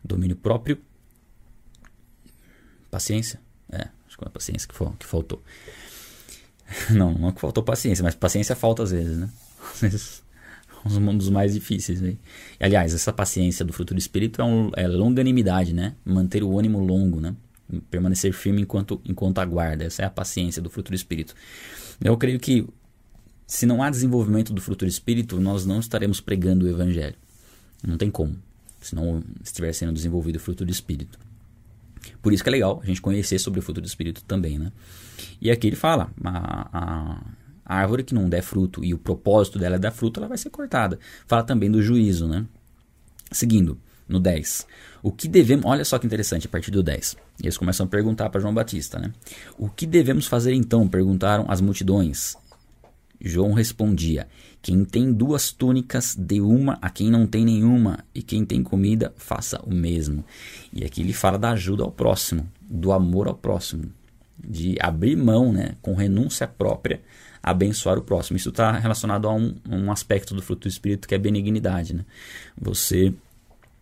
domínio 0.03 0.35
próprio 0.35 0.77
Paciência? 2.91 3.39
É, 3.71 3.87
acho 4.05 4.09
que 4.09 4.15
foi 4.17 4.27
a 4.27 4.29
paciência 4.29 4.67
que, 4.67 4.97
que 4.99 5.05
faltou. 5.05 5.41
Não, 6.91 7.13
não 7.13 7.29
é 7.29 7.31
que 7.31 7.41
faltou 7.41 7.63
paciência, 7.63 8.01
mas 8.01 8.15
paciência 8.15 8.55
falta 8.55 8.83
às 8.83 8.91
vezes, 8.91 9.17
né? 9.17 9.29
Às 9.73 9.81
vezes 9.81 10.23
um 10.85 11.17
dos 11.17 11.29
mais 11.29 11.53
difíceis. 11.53 12.01
Né? 12.01 12.15
Aliás, 12.59 12.93
essa 12.93 13.13
paciência 13.13 13.63
do 13.63 13.73
fruto 13.73 13.93
do 13.93 13.99
Espírito 13.99 14.41
é, 14.41 14.45
um, 14.45 14.71
é 14.75 14.87
longanimidade, 14.87 15.73
né? 15.73 15.95
Manter 16.03 16.43
o 16.43 16.57
ânimo 16.57 16.79
longo, 16.79 17.19
né? 17.19 17.35
Permanecer 17.89 18.33
firme 18.33 18.61
enquanto, 18.61 19.01
enquanto 19.05 19.39
aguarda. 19.39 19.83
Essa 19.83 20.01
é 20.03 20.05
a 20.05 20.09
paciência 20.09 20.61
do 20.61 20.69
fruto 20.69 20.91
do 20.91 20.95
Espírito. 20.95 21.35
Eu 22.03 22.17
creio 22.17 22.39
que 22.39 22.67
se 23.45 23.65
não 23.65 23.83
há 23.83 23.89
desenvolvimento 23.89 24.53
do 24.53 24.61
fruto 24.61 24.85
do 24.85 24.87
Espírito, 24.89 25.39
nós 25.39 25.65
não 25.65 25.79
estaremos 25.79 26.21
pregando 26.21 26.65
o 26.65 26.69
Evangelho. 26.69 27.15
Não 27.85 27.97
tem 27.97 28.09
como. 28.09 28.35
Se 28.79 28.95
não 28.95 29.21
estiver 29.43 29.73
sendo 29.73 29.91
desenvolvido 29.91 30.37
o 30.37 30.39
fruto 30.39 30.65
do 30.65 30.71
Espírito. 30.71 31.19
Por 32.21 32.33
isso 32.33 32.43
que 32.43 32.49
é 32.49 32.51
legal 32.51 32.79
a 32.81 32.85
gente 32.85 33.01
conhecer 33.01 33.39
sobre 33.39 33.59
o 33.59 33.63
fruto 33.63 33.81
do 33.81 33.87
Espírito 33.87 34.23
também, 34.23 34.57
né? 34.57 34.71
E 35.39 35.51
aqui 35.51 35.67
ele 35.67 35.75
fala, 35.75 36.09
a, 36.23 36.69
a, 36.71 37.21
a 37.65 37.75
árvore 37.75 38.03
que 38.03 38.13
não 38.13 38.29
der 38.29 38.41
fruto 38.41 38.83
e 38.83 38.93
o 38.93 38.97
propósito 38.97 39.59
dela 39.59 39.75
é 39.75 39.79
dar 39.79 39.91
fruto, 39.91 40.19
ela 40.19 40.27
vai 40.27 40.37
ser 40.37 40.49
cortada. 40.49 40.99
Fala 41.27 41.43
também 41.43 41.69
do 41.69 41.81
juízo, 41.81 42.27
né? 42.27 42.45
Seguindo, 43.31 43.77
no 44.07 44.19
10. 44.19 44.67
O 45.01 45.11
que 45.11 45.27
devemos. 45.27 45.65
Olha 45.65 45.85
só 45.85 45.97
que 45.97 46.05
interessante, 46.05 46.47
a 46.47 46.49
partir 46.49 46.71
do 46.71 46.83
10. 46.83 47.15
Eles 47.41 47.57
começam 47.57 47.85
a 47.85 47.89
perguntar 47.89 48.29
para 48.29 48.41
João 48.41 48.53
Batista, 48.53 48.99
né? 48.99 49.11
O 49.57 49.69
que 49.69 49.87
devemos 49.87 50.27
fazer 50.27 50.53
então? 50.53 50.87
Perguntaram 50.87 51.45
as 51.49 51.61
multidões. 51.61 52.35
João 53.23 53.53
respondia: 53.53 54.27
Quem 54.61 54.83
tem 54.83 55.13
duas 55.13 55.51
túnicas, 55.51 56.15
dê 56.15 56.41
uma 56.41 56.77
a 56.81 56.89
quem 56.89 57.09
não 57.09 57.25
tem 57.25 57.45
nenhuma, 57.45 57.99
e 58.13 58.21
quem 58.21 58.43
tem 58.43 58.63
comida, 58.63 59.13
faça 59.15 59.61
o 59.63 59.73
mesmo. 59.73 60.25
E 60.73 60.83
aqui 60.83 61.01
ele 61.01 61.13
fala 61.13 61.37
da 61.37 61.51
ajuda 61.51 61.83
ao 61.83 61.91
próximo, 61.91 62.49
do 62.61 62.91
amor 62.91 63.27
ao 63.27 63.35
próximo, 63.35 63.91
de 64.37 64.75
abrir 64.79 65.15
mão, 65.15 65.53
né, 65.53 65.75
com 65.81 65.93
renúncia 65.93 66.47
própria, 66.47 67.01
abençoar 67.41 67.97
o 67.97 68.01
próximo. 68.01 68.37
Isso 68.37 68.49
está 68.49 68.71
relacionado 68.71 69.27
a 69.27 69.33
um, 69.33 69.55
um, 69.69 69.91
aspecto 69.91 70.33
do 70.33 70.41
fruto 70.41 70.67
do 70.67 70.71
Espírito 70.71 71.07
que 71.07 71.15
é 71.15 71.17
benignidade. 71.17 71.93
Né? 71.93 72.05
Você 72.59 73.13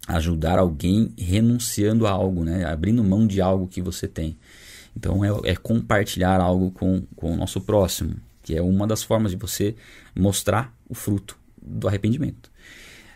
ajudar 0.08 0.58
alguém 0.58 1.14
renunciando 1.18 2.08
a 2.08 2.12
algo, 2.12 2.44
né? 2.44 2.66
abrindo 2.66 3.04
mão 3.04 3.28
de 3.28 3.42
algo 3.42 3.68
que 3.68 3.82
você 3.82 4.08
tem. 4.08 4.38
Então 4.96 5.24
é, 5.24 5.52
é 5.52 5.56
compartilhar 5.56 6.40
algo 6.42 6.72
com, 6.72 7.04
com 7.16 7.34
o 7.34 7.36
nosso 7.36 7.62
próximo 7.62 8.16
que 8.50 8.56
é 8.56 8.64
uma 8.64 8.88
das 8.88 9.04
formas 9.04 9.30
de 9.30 9.38
você 9.38 9.76
mostrar 10.16 10.74
o 10.90 10.96
fruto 10.96 11.38
do 11.62 11.88
arrependimento. 11.88 12.50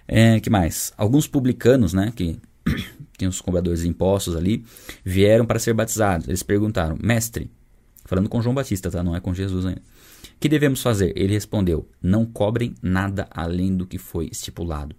É, 0.07 0.39
que 0.39 0.47
mais? 0.47 0.93
Alguns 0.95 1.25
publicanos, 1.25 1.91
né, 1.91 2.13
que 2.15 2.39
tem 3.17 3.27
os 3.27 3.41
cobradores 3.41 3.81
de 3.81 3.87
impostos 3.87 4.35
ali, 4.35 4.63
vieram 5.03 5.43
para 5.43 5.57
ser 5.57 5.73
batizados. 5.73 6.27
Eles 6.27 6.43
perguntaram, 6.43 6.95
mestre, 7.01 7.49
falando 8.05 8.29
com 8.29 8.43
João 8.43 8.53
Batista, 8.53 8.91
tá? 8.91 9.01
Não 9.01 9.15
é 9.15 9.19
com 9.19 9.33
Jesus 9.33 9.65
ainda. 9.65 9.81
Que 10.39 10.49
devemos 10.49 10.81
fazer? 10.81 11.13
Ele 11.15 11.33
respondeu: 11.33 11.87
Não 12.01 12.25
cobrem 12.25 12.75
nada 12.81 13.27
além 13.31 13.75
do 13.75 13.85
que 13.85 13.97
foi 13.97 14.29
estipulado. 14.31 14.95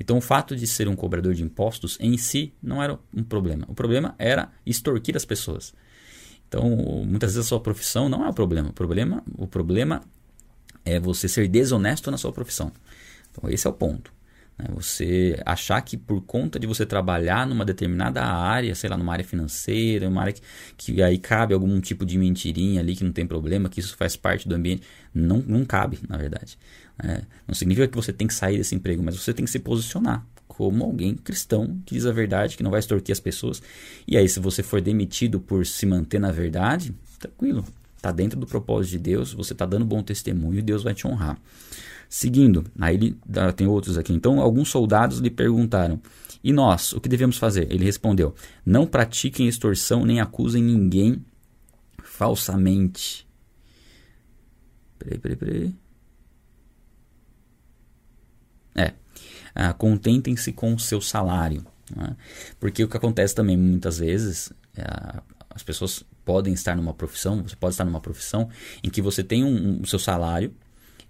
Então, 0.00 0.18
o 0.18 0.20
fato 0.20 0.56
de 0.56 0.66
ser 0.66 0.88
um 0.88 0.96
cobrador 0.96 1.34
de 1.34 1.42
impostos 1.42 1.98
em 2.00 2.16
si 2.16 2.52
não 2.62 2.82
era 2.82 2.98
um 3.14 3.22
problema. 3.22 3.66
O 3.68 3.74
problema 3.74 4.14
era 4.18 4.50
extorquir 4.64 5.16
as 5.16 5.24
pessoas. 5.24 5.74
Então, 6.48 6.68
muitas 7.04 7.34
vezes 7.34 7.46
a 7.46 7.48
sua 7.48 7.60
profissão 7.60 8.08
não 8.08 8.24
é 8.24 8.28
o 8.28 8.32
problema. 8.32 8.70
O 8.70 8.72
problema, 8.72 9.22
o 9.36 9.46
problema 9.46 10.02
é 10.84 11.00
você 11.00 11.28
ser 11.28 11.48
desonesto 11.48 12.10
na 12.10 12.16
sua 12.16 12.32
profissão. 12.32 12.72
Então, 13.30 13.50
esse 13.50 13.66
é 13.66 13.70
o 13.70 13.72
ponto. 13.72 14.15
Né? 14.58 14.66
Você 14.74 15.40
achar 15.44 15.80
que 15.82 15.96
por 15.96 16.20
conta 16.22 16.58
de 16.58 16.66
você 16.66 16.86
trabalhar 16.86 17.46
numa 17.46 17.64
determinada 17.64 18.22
área, 18.22 18.74
sei 18.74 18.90
lá, 18.90 18.96
numa 18.96 19.12
área 19.12 19.24
financeira, 19.24 20.08
uma 20.08 20.20
área 20.22 20.32
que, 20.32 20.42
que 20.76 21.02
aí 21.02 21.18
cabe 21.18 21.54
algum 21.54 21.80
tipo 21.80 22.04
de 22.04 22.18
mentirinha 22.18 22.80
ali 22.80 22.96
que 22.96 23.04
não 23.04 23.12
tem 23.12 23.26
problema, 23.26 23.68
que 23.68 23.80
isso 23.80 23.96
faz 23.96 24.16
parte 24.16 24.48
do 24.48 24.54
ambiente, 24.54 24.82
não, 25.14 25.38
não 25.46 25.64
cabe, 25.64 25.98
na 26.08 26.16
verdade. 26.16 26.58
É, 27.02 27.22
não 27.46 27.54
significa 27.54 27.86
que 27.86 27.96
você 27.96 28.12
tem 28.12 28.26
que 28.26 28.34
sair 28.34 28.56
desse 28.56 28.74
emprego, 28.74 29.02
mas 29.02 29.16
você 29.16 29.34
tem 29.34 29.44
que 29.44 29.50
se 29.50 29.58
posicionar 29.58 30.24
como 30.48 30.84
alguém 30.84 31.14
cristão 31.14 31.78
que 31.84 31.94
diz 31.94 32.06
a 32.06 32.12
verdade, 32.12 32.56
que 32.56 32.62
não 32.62 32.70
vai 32.70 32.80
extorquir 32.80 33.12
as 33.12 33.20
pessoas. 33.20 33.62
E 34.08 34.16
aí, 34.16 34.26
se 34.26 34.40
você 34.40 34.62
for 34.62 34.80
demitido 34.80 35.38
por 35.38 35.66
se 35.66 35.84
manter 35.84 36.18
na 36.18 36.32
verdade, 36.32 36.94
tranquilo, 37.18 37.62
está 37.94 38.10
dentro 38.10 38.40
do 38.40 38.46
propósito 38.46 38.92
de 38.92 38.98
Deus, 38.98 39.34
você 39.34 39.52
está 39.52 39.66
dando 39.66 39.84
bom 39.84 40.02
testemunho 40.02 40.58
e 40.58 40.62
Deus 40.62 40.82
vai 40.82 40.94
te 40.94 41.06
honrar. 41.06 41.38
Seguindo, 42.08 42.64
aí 42.78 42.94
ele 42.94 43.18
tem 43.56 43.66
outros 43.66 43.98
aqui. 43.98 44.12
Então, 44.12 44.40
alguns 44.40 44.68
soldados 44.68 45.18
lhe 45.18 45.30
perguntaram: 45.30 46.00
E 46.42 46.52
nós, 46.52 46.92
o 46.92 47.00
que 47.00 47.08
devemos 47.08 47.36
fazer? 47.36 47.70
Ele 47.70 47.84
respondeu: 47.84 48.34
Não 48.64 48.86
pratiquem 48.86 49.48
extorsão 49.48 50.04
nem 50.04 50.20
acusem 50.20 50.62
ninguém 50.62 51.24
falsamente. 52.02 53.26
Peraí, 54.98 55.18
peraí, 55.18 55.36
peraí. 55.36 55.74
É, 58.74 58.92
ah, 59.54 59.72
contentem-se 59.72 60.52
com 60.52 60.74
o 60.74 60.78
seu 60.78 61.00
salário. 61.00 61.66
Né? 61.94 62.16
Porque 62.60 62.84
o 62.84 62.88
que 62.88 62.96
acontece 62.96 63.34
também 63.34 63.56
muitas 63.56 63.98
vezes, 63.98 64.52
é, 64.76 65.20
as 65.50 65.62
pessoas 65.62 66.04
podem 66.24 66.52
estar 66.52 66.76
numa 66.76 66.92
profissão, 66.92 67.42
você 67.42 67.56
pode 67.56 67.74
estar 67.74 67.84
numa 67.84 68.00
profissão 68.00 68.50
em 68.82 68.90
que 68.90 69.00
você 69.00 69.22
tem 69.22 69.44
um, 69.44 69.80
um 69.80 69.84
seu 69.84 69.98
salário 69.98 70.54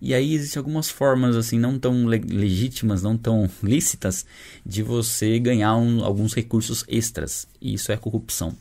e 0.01 0.13
aí 0.13 0.35
existem 0.35 0.61
algumas 0.61 0.91
formas 0.91 1.37
assim 1.37 1.59
não 1.59 1.79
tão 1.79 2.07
legítimas, 2.07 3.03
não 3.03 3.17
tão 3.17 3.49
lícitas 3.63 4.27
de 4.65 4.83
você 4.83 5.39
ganhar 5.39 5.77
um, 5.77 6.05
alguns 6.05 6.35
recursos 6.35 6.85
extras. 6.89 7.49
E 7.61 7.75
isso 7.75 7.91
é 7.91 7.97
corrupção. 7.97 8.55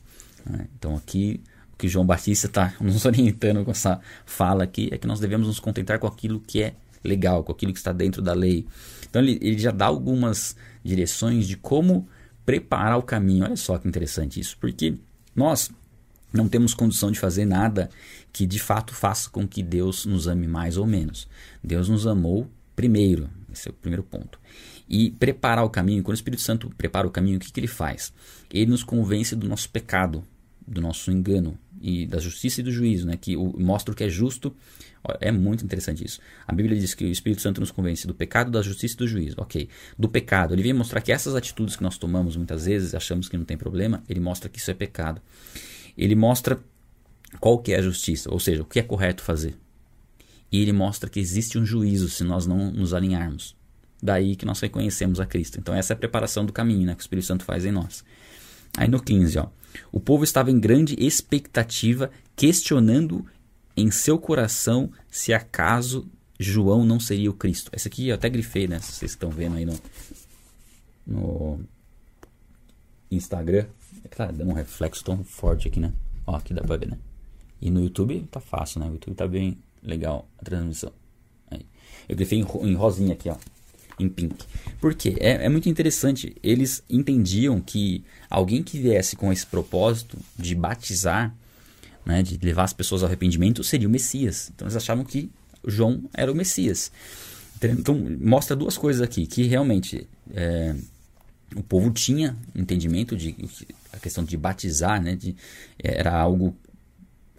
Né? 0.46 0.68
Então 0.78 0.96
aqui 0.96 1.42
o 1.74 1.78
que 1.78 1.88
João 1.88 2.06
Batista 2.06 2.48
está 2.48 2.74
nos 2.80 3.06
orientando 3.06 3.64
com 3.66 3.72
essa 3.72 4.00
fala 4.26 4.64
aqui 4.64 4.90
é 4.92 4.98
que 4.98 5.08
nós 5.08 5.20
devemos 5.20 5.48
nos 5.48 5.60
contentar 5.60 6.00
com 6.00 6.08
aquilo 6.08 6.40
que 6.40 6.62
é 6.62 6.74
legal, 7.04 7.44
com 7.44 7.52
aquilo 7.52 7.74
que 7.74 7.80
está 7.80 7.92
dentro 7.92 8.22
da 8.22 8.34
lei. 8.34 8.66
Então 9.10 9.22
ele, 9.22 9.38
ele 9.42 9.58
já 9.60 9.72
dá 9.72 9.86
algumas 9.86 10.56
direções 10.84 11.48
de 11.48 11.58
como 11.58 12.08
preparar 12.46 12.98
o 12.98 13.04
caminho. 13.04 13.44
Olha 13.44 13.58
só 13.58 13.78
que 13.78 13.88
interessante 13.88 14.40
isso, 14.40 14.58
porque 14.60 14.96
nós 15.36 15.70
não 16.32 16.48
temos 16.48 16.74
condição 16.74 17.12
de 17.12 17.20
fazer 17.20 17.46
nada 17.46 17.90
que 18.36 18.46
de 18.46 18.60
fato 18.60 18.94
faça 18.94 19.30
com 19.30 19.48
que 19.48 19.64
Deus 19.64 20.06
nos 20.06 20.28
ame 20.28 20.46
mais 20.46 20.76
ou 20.76 20.86
menos. 20.86 21.26
Deus 21.64 21.88
nos 21.88 22.06
amou 22.06 22.52
primeiro, 22.76 23.30
esse 23.50 23.70
é 23.70 23.72
o 23.72 23.74
primeiro 23.74 24.04
ponto. 24.04 24.38
E 24.90 25.12
preparar 25.12 25.64
o 25.64 25.70
caminho, 25.70 26.04
quando 26.04 26.16
o 26.16 26.20
Espírito 26.20 26.42
Santo 26.42 26.70
prepara 26.78 27.08
o 27.08 27.10
caminho, 27.10 27.38
o 27.38 27.40
que, 27.40 27.50
que 27.50 27.58
ele 27.62 27.68
faz? 27.68 28.12
Ele 28.52 28.72
nos 28.72 28.84
convence 28.84 29.38
do 29.38 29.48
nosso 29.48 29.70
pecado, 29.70 30.22
do 30.68 30.82
nosso 30.82 31.14
engano 31.14 31.58
e 31.80 32.06
da 32.06 32.20
justiça 32.20 32.60
e 32.60 32.64
do 32.66 32.74
juízo, 32.74 33.08
né? 33.08 33.16
que 33.16 33.38
o, 33.38 33.58
mostra 33.58 33.94
o 33.94 33.96
que 33.96 34.04
é 34.04 34.10
justo 34.10 34.54
é 35.22 35.32
muito 35.32 35.64
interessante 35.64 36.04
isso. 36.04 36.20
A 36.46 36.52
Bíblia 36.52 36.78
diz 36.78 36.94
que 36.94 37.06
o 37.06 37.12
Espírito 37.12 37.42
Santo 37.42 37.62
nos 37.62 37.72
convence 37.72 38.06
do 38.06 38.14
pecado, 38.14 38.52
da 38.52 38.62
justiça 38.62 38.96
e 38.96 38.98
do 38.98 39.08
juízo. 39.08 39.38
Ok. 39.38 39.70
Do 39.98 40.10
pecado, 40.10 40.54
ele 40.54 40.62
vem 40.62 40.74
mostrar 40.74 41.00
que 41.00 41.14
essas 41.14 41.36
atitudes 41.36 41.78
que 41.78 41.84
nós 41.84 41.98
tomamos 41.98 42.36
muitas 42.36 42.66
vezes, 42.66 42.94
achamos 42.94 43.30
que 43.30 43.38
não 43.38 43.46
tem 43.46 43.56
problema, 43.56 44.04
ele 44.10 44.20
mostra 44.20 44.50
que 44.50 44.60
isso 44.60 44.70
é 44.70 44.74
pecado. 44.74 45.22
Ele 45.98 46.16
mostra 46.16 46.60
qual 47.40 47.60
que 47.60 47.74
é 47.74 47.78
a 47.78 47.82
justiça, 47.82 48.32
ou 48.32 48.40
seja, 48.40 48.62
o 48.62 48.66
que 48.66 48.80
é 48.80 48.84
correto 48.84 49.24
fazer. 49.24 49.56
E 50.52 50.62
ele 50.62 50.74
mostra 50.74 51.10
que 51.10 51.20
existe 51.20 51.58
um 51.58 51.66
juízo 51.66 52.10
se 52.10 52.24
nós 52.24 52.46
não 52.46 52.72
nos 52.72 52.94
alinharmos. 52.94 53.56
Daí 54.02 54.36
que 54.36 54.46
nós 54.46 54.60
reconhecemos 54.60 55.20
a 55.20 55.26
Cristo. 55.26 55.60
Então 55.60 55.74
essa 55.74 55.94
é 55.94 55.96
a 55.96 55.98
preparação 55.98 56.46
do 56.46 56.54
caminho 56.54 56.86
né, 56.86 56.94
que 56.94 57.02
o 57.02 57.04
Espírito 57.04 57.26
Santo 57.26 57.44
faz 57.44 57.66
em 57.66 57.72
nós. 57.72 58.04
Aí 58.78 58.88
no 58.88 59.02
15, 59.02 59.40
ó. 59.40 59.48
O 59.92 60.00
povo 60.00 60.24
estava 60.24 60.52
em 60.52 60.60
grande 60.60 60.96
expectativa, 60.98 62.12
questionando 62.36 63.26
em 63.76 63.92
seu 63.92 64.18
coração 64.18 64.92
se 65.10 65.34
acaso 65.34 66.10
João 66.40 66.86
não 66.86 67.00
seria 67.00 67.30
o 67.30 67.34
Cristo. 67.34 67.70
Essa 67.74 67.88
aqui 67.88 68.10
eu 68.10 68.16
até 68.16 68.30
grifei, 68.30 68.68
né? 68.68 68.80
Vocês 68.80 69.12
estão 69.12 69.30
vendo 69.30 69.56
aí 69.56 69.66
no, 69.66 69.80
no 71.06 71.60
Instagram. 73.10 73.66
É 74.04 74.08
que 74.08 74.16
tá 74.16 74.28
dando 74.28 74.52
um 74.52 74.54
reflexo 74.54 75.04
tão 75.04 75.24
forte 75.24 75.68
aqui, 75.68 75.80
né? 75.80 75.94
Ó, 76.28 76.36
aqui 76.36 76.54
dá 76.54 76.62
pra 76.62 76.78
ver, 76.78 76.90
né? 76.90 76.98
E 77.62 77.70
no 77.70 77.82
YouTube 77.82 78.28
tá 78.32 78.40
fácil, 78.40 78.80
né? 78.80 78.88
O 78.88 78.94
YouTube 78.94 79.16
tá 79.16 79.28
bem 79.28 79.58
legal 79.82 80.28
a 80.38 80.44
transmissão. 80.44 80.92
Aí. 81.50 81.66
Eu 82.08 82.16
grifei 82.16 82.40
em, 82.40 82.46
em 82.68 82.74
rosinha 82.74 83.14
aqui, 83.14 83.30
ó. 83.30 83.38
Em 83.98 84.10
pink. 84.10 84.46
Por 84.82 84.94
quê? 84.94 85.16
É, 85.20 85.46
é 85.46 85.50
muito 85.50 85.70
interessante. 85.70 86.36
Eles 86.44 86.84
entendiam 86.90 87.62
que 87.62 88.04
alguém 88.30 88.62
que 88.62 88.78
viesse 88.78 89.16
com 89.16 89.32
esse 89.32 89.46
propósito 89.46 90.18
de 90.38 90.54
batizar 90.54 91.34
né, 92.06 92.22
de 92.22 92.38
levar 92.38 92.64
as 92.64 92.74
pessoas 92.74 93.02
ao 93.02 93.08
arrependimento, 93.08 93.64
seria 93.64 93.88
o 93.88 93.92
Messias. 93.92 94.52
Então 94.54 94.68
eles 94.68 94.76
achavam 94.76 95.04
que 95.04 95.32
João 95.66 96.04
era 96.14 96.32
o 96.32 96.36
Messias. 96.36 96.92
Então 97.62 97.98
mostra 98.22 98.56
duas 98.56 98.78
coisas 98.78 99.02
aqui, 99.02 99.26
que 99.26 99.44
realmente 99.44 100.08
é, 100.34 100.76
o 101.56 101.64
povo 101.64 101.90
tinha 101.90 102.38
entendimento 102.54 103.18
de 103.18 103.36
a 103.92 103.98
questão 103.98 104.24
de 104.24 104.38
batizar, 104.38 105.02
né, 105.02 105.16
de, 105.16 105.36
era 105.80 106.14
algo 106.14 106.56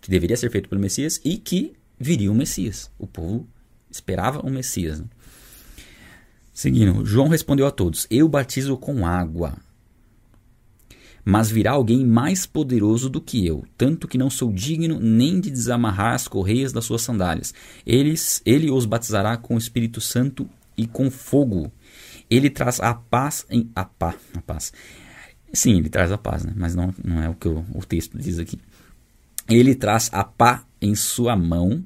que 0.07 0.11
deveria 0.11 0.37
ser 0.37 0.53
feito 0.53 0.69
pelo 0.69 0.81
Messias 0.81 1.21
e 1.25 1.37
que 1.37 1.73
viria 1.99 2.31
o 2.31 2.35
Messias. 2.35 2.89
O 2.97 3.09
povo 3.09 3.45
esperava 3.91 4.39
o 4.39 4.49
Messias. 4.49 5.01
Né? 5.01 5.07
Seguindo, 6.55 7.05
João 7.05 7.27
respondeu 7.27 7.67
a 7.67 7.73
todos: 7.73 8.07
Eu 8.09 8.29
batizo 8.29 8.77
com 8.77 9.05
água, 9.05 9.57
mas 11.25 11.51
virá 11.51 11.73
alguém 11.73 12.07
mais 12.07 12.47
poderoso 12.47 13.11
do 13.11 13.21
que 13.21 13.45
eu, 13.45 13.65
tanto 13.77 14.07
que 14.07 14.17
não 14.17 14.31
sou 14.31 14.53
digno 14.53 15.01
nem 15.01 15.41
de 15.41 15.51
desamarrar 15.51 16.15
as 16.15 16.29
correias 16.29 16.73
das 16.73 16.85
suas 16.85 17.03
sandálias. 17.03 17.53
Eles, 17.85 18.41
ele 18.47 18.71
os 18.71 18.87
batizará 18.87 19.37
com 19.37 19.57
o 19.57 19.59
Espírito 19.59 20.01
Santo 20.01 20.49
e 20.77 20.87
com 20.87 21.11
fogo. 21.11 21.73
Ele 22.31 22.49
traz 22.49 22.79
a 22.79 22.95
paz 22.95 23.45
em 23.51 23.69
a, 23.75 23.85
pá, 23.85 24.15
a 24.35 24.41
paz. 24.41 24.73
Sim, 25.53 25.79
ele 25.79 25.89
traz 25.89 26.13
a 26.13 26.19
paz, 26.19 26.45
né? 26.45 26.53
mas 26.55 26.77
não, 26.77 26.95
não 27.05 27.21
é 27.21 27.29
o 27.29 27.35
que 27.35 27.49
o, 27.49 27.65
o 27.75 27.85
texto 27.85 28.17
diz 28.17 28.39
aqui. 28.39 28.61
Ele 29.49 29.75
traz 29.75 30.11
a 30.13 30.25
pá 30.25 30.65
em 30.81 30.95
sua 30.95 31.37
mão 31.37 31.85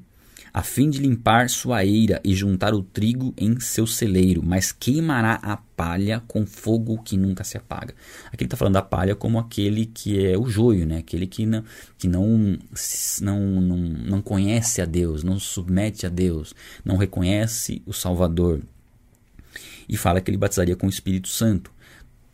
a 0.53 0.61
fim 0.61 0.89
de 0.89 0.99
limpar 0.99 1.49
sua 1.49 1.85
eira 1.85 2.19
e 2.23 2.33
juntar 2.33 2.73
o 2.73 2.83
trigo 2.83 3.33
em 3.37 3.57
seu 3.59 3.87
celeiro, 3.87 4.43
mas 4.43 4.71
queimará 4.71 5.35
a 5.35 5.55
palha 5.55 6.21
com 6.27 6.45
fogo 6.45 7.01
que 7.01 7.15
nunca 7.15 7.43
se 7.43 7.57
apaga. 7.57 7.95
Aqui 8.27 8.43
ele 8.43 8.47
está 8.47 8.57
falando 8.57 8.73
da 8.73 8.81
palha 8.81 9.15
como 9.15 9.39
aquele 9.39 9.85
que 9.85 10.25
é 10.25 10.37
o 10.37 10.49
joio, 10.49 10.85
né? 10.85 10.97
aquele 10.97 11.25
que, 11.25 11.45
não, 11.45 11.63
que 11.97 12.07
não, 12.07 12.57
não, 13.21 13.39
não, 13.61 13.77
não 13.77 14.21
conhece 14.21 14.81
a 14.81 14.85
Deus, 14.85 15.23
não 15.23 15.39
submete 15.39 16.05
a 16.05 16.09
Deus, 16.09 16.53
não 16.83 16.97
reconhece 16.97 17.81
o 17.85 17.93
Salvador. 17.93 18.61
E 19.87 19.95
fala 19.95 20.19
que 20.19 20.29
ele 20.29 20.37
batizaria 20.37 20.75
com 20.75 20.85
o 20.85 20.89
Espírito 20.89 21.29
Santo. 21.29 21.71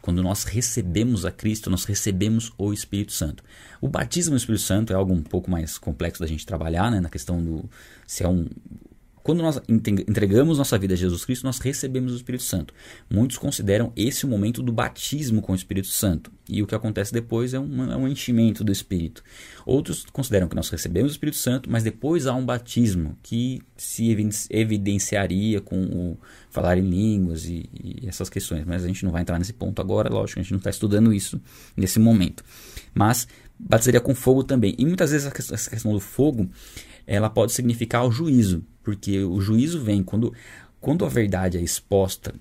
Quando 0.07 0.23
nós 0.23 0.45
recebemos 0.45 1.25
a 1.25 1.31
Cristo, 1.33 1.69
nós 1.69 1.83
recebemos 1.83 2.53
o 2.57 2.71
Espírito 2.71 3.11
Santo. 3.11 3.43
O 3.81 3.89
batismo 3.89 4.31
no 4.31 4.37
Espírito 4.37 4.63
Santo 4.63 4.93
é 4.93 4.95
algo 4.95 5.13
um 5.13 5.21
pouco 5.21 5.51
mais 5.51 5.77
complexo 5.77 6.21
da 6.21 6.25
gente 6.25 6.45
trabalhar, 6.45 6.89
né? 6.89 7.01
Na 7.01 7.09
questão 7.09 7.43
do 7.43 7.69
se 8.05 8.23
é 8.23 8.27
um 8.29 8.47
quando 9.27 9.41
nós 9.41 9.59
entregamos 9.67 10.57
nossa 10.57 10.77
vida 10.77 10.93
a 10.93 10.97
Jesus 10.97 11.25
Cristo, 11.25 11.43
nós 11.43 11.59
recebemos 11.59 12.13
o 12.13 12.15
Espírito 12.15 12.45
Santo. 12.45 12.73
Muitos 13.09 13.37
consideram 13.37 13.91
esse 13.93 14.25
o 14.25 14.29
momento 14.29 14.63
do 14.63 14.71
batismo 14.71 15.41
com 15.41 15.51
o 15.51 15.55
Espírito 15.55 15.89
Santo. 15.89 16.31
E 16.47 16.63
o 16.63 16.65
que 16.65 16.73
acontece 16.73 17.11
depois 17.11 17.53
é 17.53 17.59
um, 17.59 17.91
é 17.91 17.97
um 17.97 18.07
enchimento 18.07 18.63
do 18.63 18.71
Espírito. 18.71 19.21
Outros 19.65 20.05
consideram 20.13 20.47
que 20.47 20.55
nós 20.55 20.69
recebemos 20.69 21.11
o 21.11 21.15
Espírito 21.15 21.35
Santo, 21.35 21.69
mas 21.69 21.83
depois 21.83 22.25
há 22.25 22.33
um 22.33 22.45
batismo 22.45 23.17
que 23.21 23.61
se 23.75 24.15
evidenciaria 24.49 25.59
com 25.59 25.75
o 25.75 26.17
falar 26.49 26.77
em 26.77 26.89
línguas 26.89 27.43
e, 27.47 27.69
e 27.83 28.07
essas 28.07 28.29
questões. 28.29 28.63
Mas 28.65 28.85
a 28.85 28.87
gente 28.87 29.03
não 29.03 29.11
vai 29.11 29.23
entrar 29.23 29.37
nesse 29.37 29.51
ponto 29.51 29.81
agora, 29.81 30.09
lógico, 30.09 30.39
a 30.39 30.41
gente 30.41 30.51
não 30.51 30.59
está 30.59 30.69
estudando 30.69 31.13
isso 31.13 31.37
nesse 31.75 31.99
momento. 31.99 32.45
Mas 32.93 33.27
batizaria 33.59 33.99
com 33.99 34.15
fogo 34.15 34.41
também. 34.41 34.73
E 34.77 34.85
muitas 34.85 35.11
vezes 35.11 35.27
essa 35.51 35.69
questão 35.69 35.91
do 35.91 35.99
fogo 35.99 36.49
ela 37.07 37.29
pode 37.29 37.53
significar 37.53 38.05
o 38.05 38.11
juízo, 38.11 38.63
porque 38.83 39.23
o 39.23 39.39
juízo 39.39 39.81
vem 39.81 40.03
quando, 40.03 40.33
quando 40.79 41.05
a 41.05 41.09
verdade 41.09 41.57
é 41.57 41.61
exposta, 41.61 42.35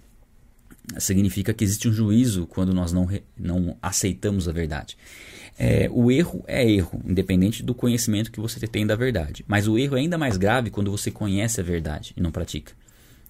significa 0.99 1.55
que 1.55 1.65
existe 1.65 1.89
um 1.89 1.93
juízo 1.93 2.47
quando 2.47 2.75
nós 2.75 2.93
não, 2.93 3.09
não 3.39 3.77
aceitamos 3.81 4.49
a 4.49 4.53
verdade. 4.53 4.97
É, 5.59 5.89
o 5.91 6.11
erro 6.11 6.45
é 6.47 6.69
erro, 6.69 7.01
independente 7.05 7.63
do 7.63 7.75
conhecimento 7.75 8.31
que 8.31 8.41
você 8.41 8.61
tem 8.67 8.87
da 8.87 8.95
verdade. 8.95 9.45
Mas 9.49 9.67
o 9.67 9.79
erro 9.79 9.97
é 9.97 10.01
ainda 10.01 10.19
mais 10.19 10.37
grave 10.37 10.71
quando 10.71 10.91
você 10.91 11.11
conhece 11.11 11.61
a 11.61 11.65
verdade 11.65 12.13
e 12.17 12.21
não 12.21 12.31
pratica. 12.31 12.73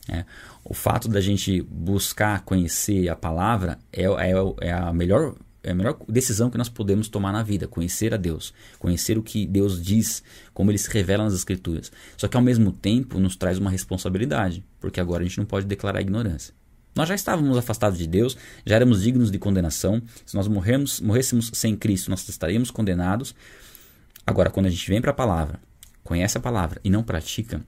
É, 0.08 0.24
o 0.64 0.74
fato 0.74 1.08
da 1.08 1.20
gente 1.20 1.60
buscar 1.62 2.42
conhecer 2.42 3.08
a 3.08 3.16
palavra 3.16 3.78
é, 3.92 4.04
é, 4.04 4.32
é 4.60 4.72
a 4.72 4.92
melhor 4.92 5.34
é 5.66 5.72
a 5.72 5.74
melhor 5.74 5.98
decisão 6.08 6.48
que 6.48 6.56
nós 6.56 6.68
podemos 6.68 7.08
tomar 7.08 7.32
na 7.32 7.42
vida, 7.42 7.66
conhecer 7.66 8.14
a 8.14 8.16
Deus, 8.16 8.54
conhecer 8.78 9.18
o 9.18 9.22
que 9.22 9.44
Deus 9.44 9.82
diz, 9.82 10.22
como 10.54 10.70
ele 10.70 10.78
se 10.78 10.88
revela 10.88 11.24
nas 11.24 11.34
Escrituras. 11.34 11.90
Só 12.16 12.28
que 12.28 12.36
ao 12.36 12.42
mesmo 12.42 12.70
tempo 12.70 13.18
nos 13.18 13.34
traz 13.34 13.58
uma 13.58 13.68
responsabilidade, 13.68 14.64
porque 14.80 15.00
agora 15.00 15.24
a 15.24 15.26
gente 15.26 15.38
não 15.38 15.44
pode 15.44 15.66
declarar 15.66 16.00
ignorância. 16.00 16.54
Nós 16.94 17.08
já 17.08 17.16
estávamos 17.16 17.58
afastados 17.58 17.98
de 17.98 18.06
Deus, 18.06 18.36
já 18.64 18.76
éramos 18.76 19.02
dignos 19.02 19.30
de 19.30 19.38
condenação. 19.40 20.00
Se 20.24 20.36
nós 20.36 20.46
morrermos, 20.46 21.00
morrêssemos 21.00 21.50
sem 21.52 21.76
Cristo, 21.76 22.10
nós 22.10 22.26
estaríamos 22.28 22.70
condenados. 22.70 23.34
Agora, 24.24 24.50
quando 24.50 24.66
a 24.66 24.70
gente 24.70 24.88
vem 24.88 25.00
para 25.00 25.10
a 25.10 25.14
palavra, 25.14 25.60
conhece 26.04 26.38
a 26.38 26.40
palavra 26.40 26.80
e 26.84 26.88
não 26.88 27.02
pratica, 27.02 27.60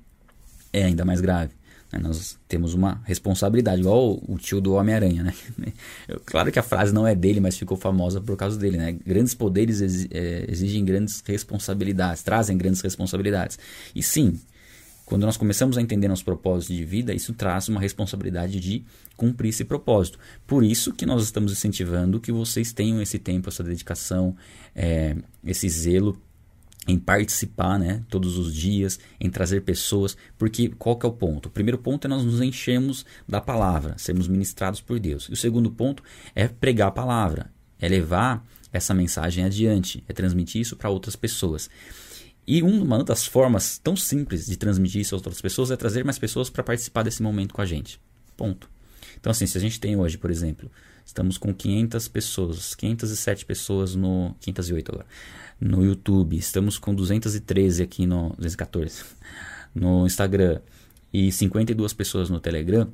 é 0.73 0.85
ainda 0.85 1.05
mais 1.05 1.21
grave. 1.21 1.58
Né? 1.93 1.99
Nós 1.99 2.39
temos 2.47 2.75
uma 2.75 3.01
responsabilidade, 3.05 3.81
igual 3.81 4.21
o, 4.27 4.39
tio 4.39 4.61
do 4.61 4.75
Homem-Aranha. 4.75 5.25
Né? 5.25 5.73
claro 6.25 6.53
que 6.53 6.59
a 6.59 6.63
frase 6.63 6.93
não 6.93 7.07
é 7.07 7.15
dele, 7.15 7.41
mas 7.41 7.57
ficou 7.57 7.77
famosa 7.77 8.21
por 8.21 8.37
causa 8.37 8.59
dele. 8.59 8.77
Né? 8.77 8.93
Grandes 9.07 9.35
poderes 9.35 9.81
é, 10.11 10.45
exigem 10.49 10.85
grandes 10.85 11.23
responsabilidades, 11.27 12.23
trazem 12.23 12.57
grandes 12.57 12.81
responsabilidades. 12.81 13.59
E 13.95 14.03
sim, 14.03 14.39
quando 15.09 15.25
nós 15.25 15.39
começamos 15.39 15.79
a 15.79 15.81
entender 15.81 16.07
nosso 16.07 16.25
propósito 16.25 16.75
de 16.75 16.85
vida, 16.85 17.15
isso 17.15 17.33
traz 17.33 17.67
uma 17.69 17.81
responsabilidade 17.81 18.61
de 18.61 18.85
cumprir 19.17 19.49
esse 19.49 19.65
propósito. 19.65 20.19
Por 20.47 20.63
isso 20.63 20.93
que 20.93 21.07
nós 21.07 21.25
estamos 21.25 21.51
incentivando 21.51 22.21
que 22.21 22.31
vocês 22.31 22.75
tenham 22.75 23.01
esse 23.01 23.19
tempo, 23.19 23.49
essa 23.49 23.65
dedicação, 23.65 24.37
é, 24.77 25.17
esse 25.43 25.67
zelo 25.69 26.21
em 26.89 26.99
participar, 26.99 27.79
né, 27.79 28.03
todos 28.09 28.39
os 28.39 28.53
dias, 28.55 28.99
em 29.21 29.29
trazer 29.29 29.61
pessoas, 29.61 30.17
porque 30.39 30.71
qual 30.71 30.99
que 30.99 31.05
é 31.05 31.09
o 31.09 31.13
ponto? 31.13 31.47
O 31.47 31.51
primeiro 31.51 31.77
ponto 31.77 32.07
é 32.07 32.09
nós 32.09 32.25
nos 32.25 32.41
enchemos 32.41 33.05
da 33.29 33.43
palavra, 33.43 33.95
sermos 33.99 34.27
ministrados 34.27 34.81
por 34.81 34.99
Deus. 34.99 35.25
E 35.25 35.35
o 35.35 35.37
segundo 35.37 35.71
ponto 35.71 36.03
é 36.35 36.49
pregar 36.49 36.89
a 36.89 36.93
palavra, 36.93 37.53
é 37.79 37.87
levar 37.87 38.43
essa 38.73 38.95
mensagem 38.95 39.45
adiante, 39.45 40.03
é 40.09 40.15
transmitir 40.15 40.63
isso 40.63 40.77
para 40.77 40.89
outras 40.89 41.15
pessoas. 41.15 41.69
E 42.47 42.63
uma 42.63 43.05
das 43.05 43.27
formas 43.27 43.77
tão 43.77 43.95
simples 43.95 44.47
de 44.47 44.57
transmitir 44.57 45.03
isso 45.03 45.15
a 45.15 45.19
outras 45.19 45.43
pessoas 45.43 45.71
é 45.71 45.77
trazer 45.77 46.03
mais 46.03 46.19
pessoas 46.19 46.49
para 46.49 46.65
participar 46.65 47.03
desse 47.03 47.23
momento 47.23 47.53
com 47.53 47.61
a 47.61 47.67
gente. 47.67 48.01
Ponto. 48.35 48.71
Então, 49.21 49.31
assim, 49.31 49.47
se 49.47 49.59
a 49.59 49.61
gente 49.61 49.79
tem 49.79 49.95
hoje, 49.95 50.17
por 50.17 50.31
exemplo, 50.31 50.71
estamos 51.09 51.39
com 51.39 51.55
500 51.55 52.07
pessoas, 52.09 52.75
507 52.75 53.47
pessoas 53.47 53.95
no. 53.97 54.37
508 54.41 54.93
agora 54.93 55.07
no 55.61 55.85
YouTube, 55.85 56.37
estamos 56.37 56.79
com 56.79 56.95
213 56.95 57.83
aqui 57.83 58.07
no 58.07 58.29
214 58.39 59.05
no 59.75 60.07
Instagram 60.07 60.61
e 61.13 61.33
52 61.33 61.93
pessoas 61.93 62.31
no 62.31 62.39
Telegram. 62.39 62.89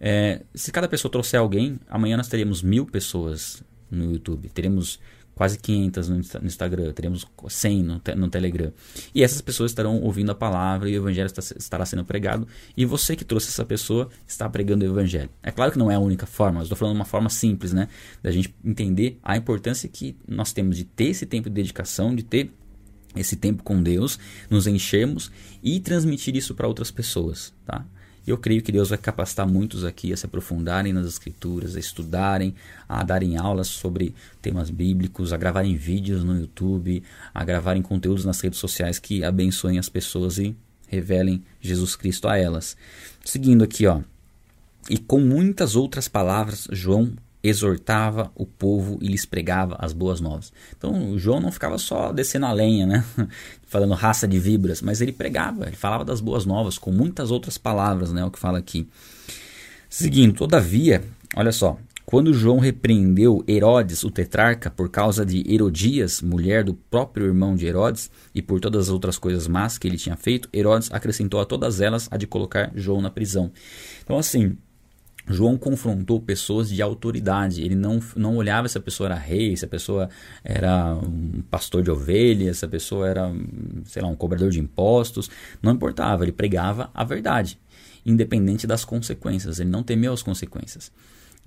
É, 0.00 0.42
se 0.54 0.70
cada 0.70 0.88
pessoa 0.88 1.10
trouxer 1.10 1.40
alguém, 1.40 1.78
amanhã 1.88 2.16
nós 2.16 2.28
teríamos 2.28 2.62
mil 2.62 2.86
pessoas 2.86 3.62
no 3.90 4.10
YouTube, 4.12 4.48
teremos 4.48 4.98
quase 5.38 5.56
500 5.56 6.08
no, 6.08 6.18
Instagram, 6.42 6.92
teremos 6.92 7.24
100 7.48 7.82
no, 7.84 8.02
no, 8.16 8.28
Telegram. 8.28 8.72
E 9.14 9.22
essas 9.22 9.40
pessoas 9.40 9.70
estarão 9.70 10.00
ouvindo 10.00 10.32
a 10.32 10.34
palavra 10.34 10.90
e 10.90 10.94
o 10.94 10.96
evangelho 10.96 11.26
está, 11.26 11.40
estará 11.56 11.86
sendo 11.86 12.04
pregado. 12.04 12.44
E 12.76 12.84
você 12.84 13.14
que 13.14 13.24
trouxe 13.24 13.46
essa 13.46 13.64
pessoa 13.64 14.08
está 14.26 14.48
pregando 14.50 14.84
o 14.84 14.88
evangelho. 14.88 15.30
É 15.40 15.52
claro 15.52 15.70
que 15.70 15.78
não 15.78 15.92
é 15.92 15.94
a 15.94 16.00
única 16.00 16.26
forma, 16.26 16.60
estou 16.60 16.76
falando 16.76 16.96
uma 16.96 17.04
forma 17.04 17.30
simples, 17.30 17.72
né? 17.72 17.86
Da 18.20 18.32
gente 18.32 18.52
entender 18.64 19.16
a 19.22 19.36
importância 19.36 19.88
que 19.88 20.16
nós 20.26 20.52
temos 20.52 20.76
de 20.76 20.82
ter 20.82 21.10
esse 21.10 21.24
tempo 21.24 21.48
de 21.48 21.54
dedicação, 21.54 22.16
de 22.16 22.24
ter 22.24 22.52
esse 23.14 23.36
tempo 23.36 23.62
com 23.62 23.80
Deus, 23.80 24.18
nos 24.50 24.66
enchermos 24.66 25.30
e 25.62 25.78
transmitir 25.78 26.34
isso 26.34 26.52
para 26.52 26.66
outras 26.66 26.90
pessoas, 26.90 27.54
tá? 27.64 27.86
Eu 28.30 28.38
creio 28.38 28.62
que 28.62 28.72
Deus 28.72 28.90
vai 28.90 28.98
capacitar 28.98 29.46
muitos 29.46 29.84
aqui 29.84 30.12
a 30.12 30.16
se 30.16 30.26
aprofundarem 30.26 30.92
nas 30.92 31.06
Escrituras, 31.06 31.76
a 31.76 31.80
estudarem, 31.80 32.54
a 32.88 33.02
darem 33.02 33.36
aulas 33.36 33.68
sobre 33.68 34.14
temas 34.42 34.70
bíblicos, 34.70 35.32
a 35.32 35.36
gravarem 35.36 35.76
vídeos 35.76 36.24
no 36.24 36.38
YouTube, 36.38 37.02
a 37.34 37.44
gravarem 37.44 37.82
conteúdos 37.82 38.24
nas 38.24 38.40
redes 38.40 38.58
sociais 38.58 38.98
que 38.98 39.24
abençoem 39.24 39.78
as 39.78 39.88
pessoas 39.88 40.38
e 40.38 40.56
revelem 40.88 41.44
Jesus 41.60 41.94
Cristo 41.96 42.28
a 42.28 42.36
elas. 42.36 42.76
Seguindo 43.24 43.62
aqui, 43.62 43.86
ó. 43.86 44.00
E 44.88 44.96
com 44.96 45.20
muitas 45.20 45.76
outras 45.76 46.08
palavras, 46.08 46.66
João 46.72 47.12
exortava 47.48 48.30
o 48.34 48.46
povo 48.46 48.98
e 49.00 49.08
lhes 49.08 49.24
pregava 49.24 49.76
as 49.78 49.92
boas 49.92 50.20
novas. 50.20 50.52
Então, 50.76 51.18
João 51.18 51.40
não 51.40 51.50
ficava 51.50 51.78
só 51.78 52.12
descendo 52.12 52.46
a 52.46 52.52
lenha, 52.52 52.86
né? 52.86 53.04
falando 53.66 53.94
raça 53.94 54.26
de 54.26 54.38
vibras, 54.38 54.80
mas 54.80 55.00
ele 55.00 55.12
pregava, 55.12 55.66
ele 55.66 55.76
falava 55.76 56.04
das 56.04 56.20
boas 56.20 56.46
novas 56.46 56.78
com 56.78 56.90
muitas 56.90 57.30
outras 57.30 57.58
palavras, 57.58 58.12
né? 58.12 58.24
o 58.24 58.30
que 58.30 58.38
fala 58.38 58.58
aqui. 58.58 58.88
Seguindo, 59.90 60.34
todavia, 60.34 61.02
olha 61.34 61.52
só, 61.52 61.78
quando 62.08 62.32
João 62.32 62.58
repreendeu 62.58 63.44
Herodes, 63.46 64.02
o 64.02 64.10
tetrarca, 64.10 64.70
por 64.70 64.88
causa 64.88 65.26
de 65.26 65.44
Herodias, 65.46 66.22
mulher 66.22 66.64
do 66.64 66.72
próprio 66.72 67.26
irmão 67.26 67.54
de 67.54 67.66
Herodes, 67.66 68.10
e 68.34 68.40
por 68.40 68.60
todas 68.60 68.86
as 68.86 68.88
outras 68.88 69.18
coisas 69.18 69.46
más 69.46 69.76
que 69.76 69.86
ele 69.86 69.98
tinha 69.98 70.16
feito, 70.16 70.48
Herodes 70.50 70.90
acrescentou 70.90 71.38
a 71.38 71.44
todas 71.44 71.82
elas 71.82 72.08
a 72.10 72.16
de 72.16 72.26
colocar 72.26 72.72
João 72.74 73.02
na 73.02 73.10
prisão. 73.10 73.52
Então, 74.02 74.16
assim, 74.16 74.56
João 75.28 75.58
confrontou 75.58 76.20
pessoas 76.20 76.68
de 76.68 76.80
autoridade. 76.80 77.62
Ele 77.62 77.74
não, 77.74 78.00
não 78.16 78.36
olhava 78.36 78.68
se 78.68 78.78
a 78.78 78.80
pessoa 78.80 79.08
era 79.08 79.16
rei, 79.16 79.56
se 79.56 79.64
a 79.64 79.68
pessoa 79.68 80.08
era 80.42 80.94
um 80.94 81.42
pastor 81.50 81.82
de 81.82 81.90
ovelhas, 81.90 82.58
se 82.58 82.64
a 82.64 82.68
pessoa 82.68 83.08
era, 83.08 83.30
sei 83.84 84.02
lá, 84.02 84.08
um 84.08 84.16
cobrador 84.16 84.50
de 84.50 84.58
impostos. 84.58 85.30
Não 85.62 85.72
importava, 85.72 86.24
ele 86.24 86.32
pregava 86.32 86.90
a 86.94 87.04
verdade, 87.04 87.58
independente 88.04 88.66
das 88.66 88.84
consequências. 88.84 89.60
Ele 89.60 89.70
não 89.70 89.82
temeu 89.82 90.12
as 90.12 90.22
consequências. 90.22 90.90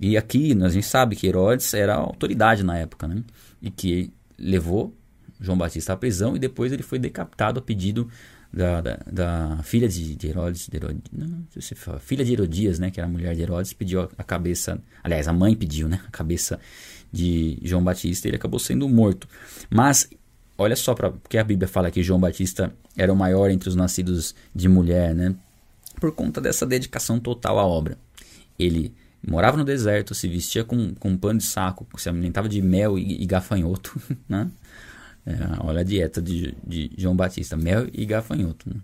E 0.00 0.16
aqui 0.16 0.56
a 0.62 0.68
gente 0.68 0.86
sabe 0.86 1.16
que 1.16 1.26
Herodes 1.26 1.74
era 1.74 1.94
autoridade 1.94 2.62
na 2.62 2.78
época, 2.78 3.06
né? 3.06 3.22
E 3.60 3.70
que 3.70 4.12
levou 4.38 4.94
João 5.40 5.58
Batista 5.58 5.92
à 5.92 5.96
prisão 5.96 6.36
e 6.36 6.38
depois 6.38 6.72
ele 6.72 6.82
foi 6.82 6.98
decapitado 6.98 7.58
a 7.58 7.62
pedido 7.62 8.08
da, 8.52 8.80
da, 8.80 8.98
da 9.10 9.60
filha 9.62 9.88
de, 9.88 10.14
de 10.14 10.26
Herodes, 10.28 10.68
de 10.68 10.76
Herodes 10.76 11.02
não, 11.10 11.46
se 11.58 11.74
fala, 11.74 11.98
filha 11.98 12.24
de 12.24 12.32
Herodias, 12.32 12.78
né, 12.78 12.90
que 12.90 13.00
era 13.00 13.08
a 13.08 13.10
mulher 13.10 13.34
de 13.34 13.42
Herodes, 13.42 13.72
pediu 13.72 14.08
a 14.18 14.24
cabeça, 14.24 14.78
aliás, 15.02 15.26
a 15.26 15.32
mãe 15.32 15.54
pediu, 15.56 15.88
né, 15.88 16.00
a 16.06 16.10
cabeça 16.10 16.60
de 17.12 17.58
João 17.62 17.82
Batista, 17.82 18.28
ele 18.28 18.36
acabou 18.36 18.58
sendo 18.58 18.88
morto. 18.88 19.28
Mas 19.70 20.08
olha 20.56 20.76
só 20.76 20.94
para 20.94 21.10
porque 21.10 21.38
a 21.38 21.44
Bíblia 21.44 21.68
fala 21.68 21.90
que 21.90 22.02
João 22.02 22.20
Batista 22.20 22.72
era 22.96 23.12
o 23.12 23.16
maior 23.16 23.50
entre 23.50 23.68
os 23.68 23.76
nascidos 23.76 24.34
de 24.54 24.68
mulher, 24.68 25.14
né? 25.14 25.34
Por 26.00 26.12
conta 26.12 26.40
dessa 26.40 26.66
dedicação 26.66 27.20
total 27.20 27.58
à 27.58 27.66
obra. 27.66 27.98
Ele 28.58 28.94
morava 29.26 29.56
no 29.56 29.64
deserto, 29.64 30.14
se 30.14 30.26
vestia 30.26 30.64
com, 30.64 30.94
com 30.94 31.16
pano 31.16 31.38
de 31.38 31.44
saco, 31.44 31.86
se 31.98 32.08
alimentava 32.08 32.48
de 32.48 32.60
mel 32.62 32.98
e, 32.98 33.22
e 33.22 33.26
gafanhoto, 33.26 34.00
né? 34.28 34.50
É, 35.24 35.34
olha 35.60 35.80
a 35.80 35.84
dieta 35.84 36.20
de, 36.20 36.54
de, 36.66 36.90
João 36.96 37.14
Batista: 37.14 37.56
mel 37.56 37.88
e 37.92 38.04
gafanhoto. 38.04 38.68
Né? 38.68 38.80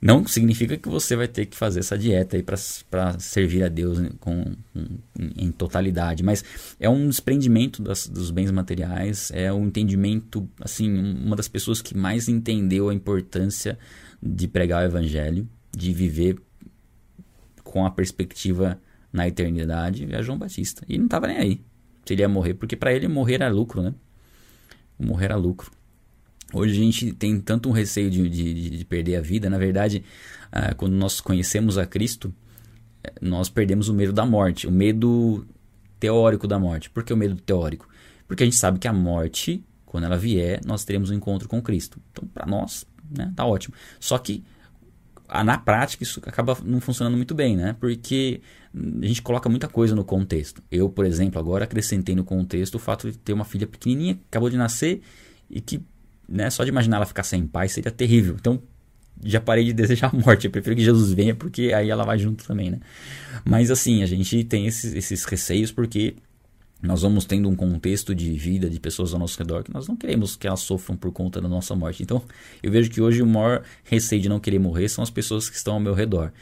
Não 0.00 0.26
significa 0.26 0.76
que 0.76 0.88
você 0.88 1.14
vai 1.14 1.28
ter 1.28 1.46
que 1.46 1.56
fazer 1.56 1.78
essa 1.78 1.96
dieta 1.96 2.36
aí 2.36 2.42
para 2.42 3.18
servir 3.20 3.62
a 3.62 3.68
Deus 3.68 3.98
com, 4.18 4.44
com, 4.72 4.98
em 5.36 5.52
totalidade, 5.52 6.24
mas 6.24 6.44
é 6.80 6.88
um 6.88 7.08
desprendimento 7.08 7.80
das, 7.80 8.08
dos 8.08 8.32
bens 8.32 8.50
materiais, 8.50 9.30
é 9.32 9.52
um 9.52 9.66
entendimento, 9.66 10.48
assim, 10.60 10.92
uma 10.92 11.36
das 11.36 11.46
pessoas 11.46 11.80
que 11.80 11.96
mais 11.96 12.28
entendeu 12.28 12.88
a 12.88 12.94
importância 12.94 13.78
de 14.20 14.48
pregar 14.48 14.82
o 14.82 14.86
evangelho, 14.86 15.48
de 15.70 15.92
viver 15.92 16.36
com 17.62 17.86
a 17.86 17.90
perspectiva 17.90 18.80
na 19.12 19.28
eternidade, 19.28 20.08
é 20.12 20.20
João 20.20 20.36
Batista. 20.36 20.84
E 20.88 20.98
não 20.98 21.04
estava 21.04 21.28
nem 21.28 21.36
aí 21.36 21.60
se 22.04 22.14
ele 22.14 22.22
ia 22.22 22.28
morrer, 22.28 22.54
porque 22.54 22.76
para 22.76 22.92
ele 22.92 23.08
morrer 23.08 23.34
era 23.34 23.48
lucro, 23.48 23.82
né? 23.82 23.94
Morrer 25.02 25.32
a 25.32 25.36
lucro. 25.36 25.70
Hoje 26.52 26.72
a 26.72 26.84
gente 26.84 27.12
tem 27.12 27.40
tanto 27.40 27.68
um 27.68 27.72
receio 27.72 28.10
de, 28.10 28.28
de, 28.28 28.78
de 28.78 28.84
perder 28.84 29.16
a 29.16 29.20
vida. 29.20 29.48
Na 29.48 29.58
verdade, 29.58 30.04
ah, 30.50 30.74
quando 30.74 30.92
nós 30.92 31.20
conhecemos 31.20 31.78
a 31.78 31.86
Cristo, 31.86 32.32
eh, 33.02 33.12
nós 33.20 33.48
perdemos 33.48 33.88
o 33.88 33.94
medo 33.94 34.12
da 34.12 34.26
morte, 34.26 34.66
o 34.66 34.70
medo 34.70 35.46
teórico 35.98 36.46
da 36.46 36.58
morte. 36.58 36.90
Por 36.90 37.04
que 37.04 37.12
o 37.12 37.16
medo 37.16 37.36
teórico? 37.36 37.88
Porque 38.26 38.42
a 38.42 38.46
gente 38.46 38.56
sabe 38.56 38.78
que 38.78 38.86
a 38.86 38.92
morte, 38.92 39.64
quando 39.86 40.04
ela 40.04 40.18
vier, 40.18 40.60
nós 40.64 40.84
teremos 40.84 41.10
um 41.10 41.14
encontro 41.14 41.48
com 41.48 41.62
Cristo. 41.62 41.98
Então, 42.10 42.28
para 42.28 42.44
nós, 42.44 42.86
né, 43.10 43.32
tá 43.34 43.46
ótimo. 43.46 43.74
Só 43.98 44.18
que 44.18 44.44
na 45.44 45.56
prática 45.56 46.02
isso 46.02 46.20
acaba 46.26 46.56
não 46.64 46.80
funcionando 46.80 47.16
muito 47.16 47.34
bem, 47.34 47.56
né? 47.56 47.74
Porque 47.80 48.40
a 48.74 49.06
gente 49.06 49.22
coloca 49.22 49.48
muita 49.48 49.68
coisa 49.68 49.94
no 49.94 50.04
contexto. 50.04 50.62
Eu, 50.70 50.88
por 50.90 51.06
exemplo, 51.06 51.38
agora 51.38 51.64
acrescentei 51.64 52.14
no 52.14 52.24
contexto 52.24 52.74
o 52.74 52.78
fato 52.78 53.10
de 53.10 53.16
ter 53.16 53.32
uma 53.32 53.44
filha 53.44 53.66
pequenininha 53.66 54.14
que 54.14 54.22
acabou 54.30 54.50
de 54.50 54.56
nascer 54.56 55.00
e 55.50 55.60
que, 55.60 55.82
né, 56.28 56.50
só 56.50 56.64
de 56.64 56.70
imaginar 56.70 56.96
ela 56.96 57.06
ficar 57.06 57.22
sem 57.22 57.46
pai 57.46 57.68
seria 57.68 57.90
terrível. 57.90 58.36
Então, 58.38 58.62
já 59.24 59.40
parei 59.40 59.64
de 59.64 59.72
desejar 59.72 60.10
a 60.12 60.16
morte. 60.16 60.46
Eu 60.46 60.50
prefiro 60.50 60.76
que 60.76 60.82
Jesus 60.82 61.12
venha 61.12 61.34
porque 61.34 61.72
aí 61.72 61.90
ela 61.90 62.04
vai 62.04 62.18
junto 62.18 62.44
também, 62.44 62.70
né? 62.70 62.80
Mas 63.44 63.70
assim, 63.70 64.02
a 64.02 64.06
gente 64.06 64.44
tem 64.44 64.66
esses, 64.66 64.94
esses 64.94 65.24
receios 65.24 65.72
porque 65.72 66.16
nós 66.82 67.02
vamos 67.02 67.24
tendo 67.24 67.48
um 67.48 67.54
contexto 67.54 68.14
de 68.14 68.32
vida 68.32 68.68
de 68.68 68.80
pessoas 68.80 69.14
ao 69.14 69.20
nosso 69.20 69.38
redor 69.38 69.62
que 69.62 69.72
nós 69.72 69.86
não 69.86 69.96
queremos 69.96 70.34
que 70.34 70.46
elas 70.46 70.60
sofram 70.60 70.96
por 70.96 71.12
conta 71.12 71.40
da 71.40 71.48
nossa 71.48 71.76
morte. 71.76 72.02
Então, 72.02 72.22
eu 72.62 72.72
vejo 72.72 72.90
que 72.90 73.00
hoje 73.00 73.22
o 73.22 73.26
maior 73.26 73.62
receio 73.84 74.20
de 74.20 74.28
não 74.28 74.40
querer 74.40 74.58
morrer 74.58 74.88
são 74.88 75.02
as 75.02 75.10
pessoas 75.10 75.48
que 75.48 75.56
estão 75.56 75.74
ao 75.74 75.80
meu 75.80 75.94
redor. 75.94 76.32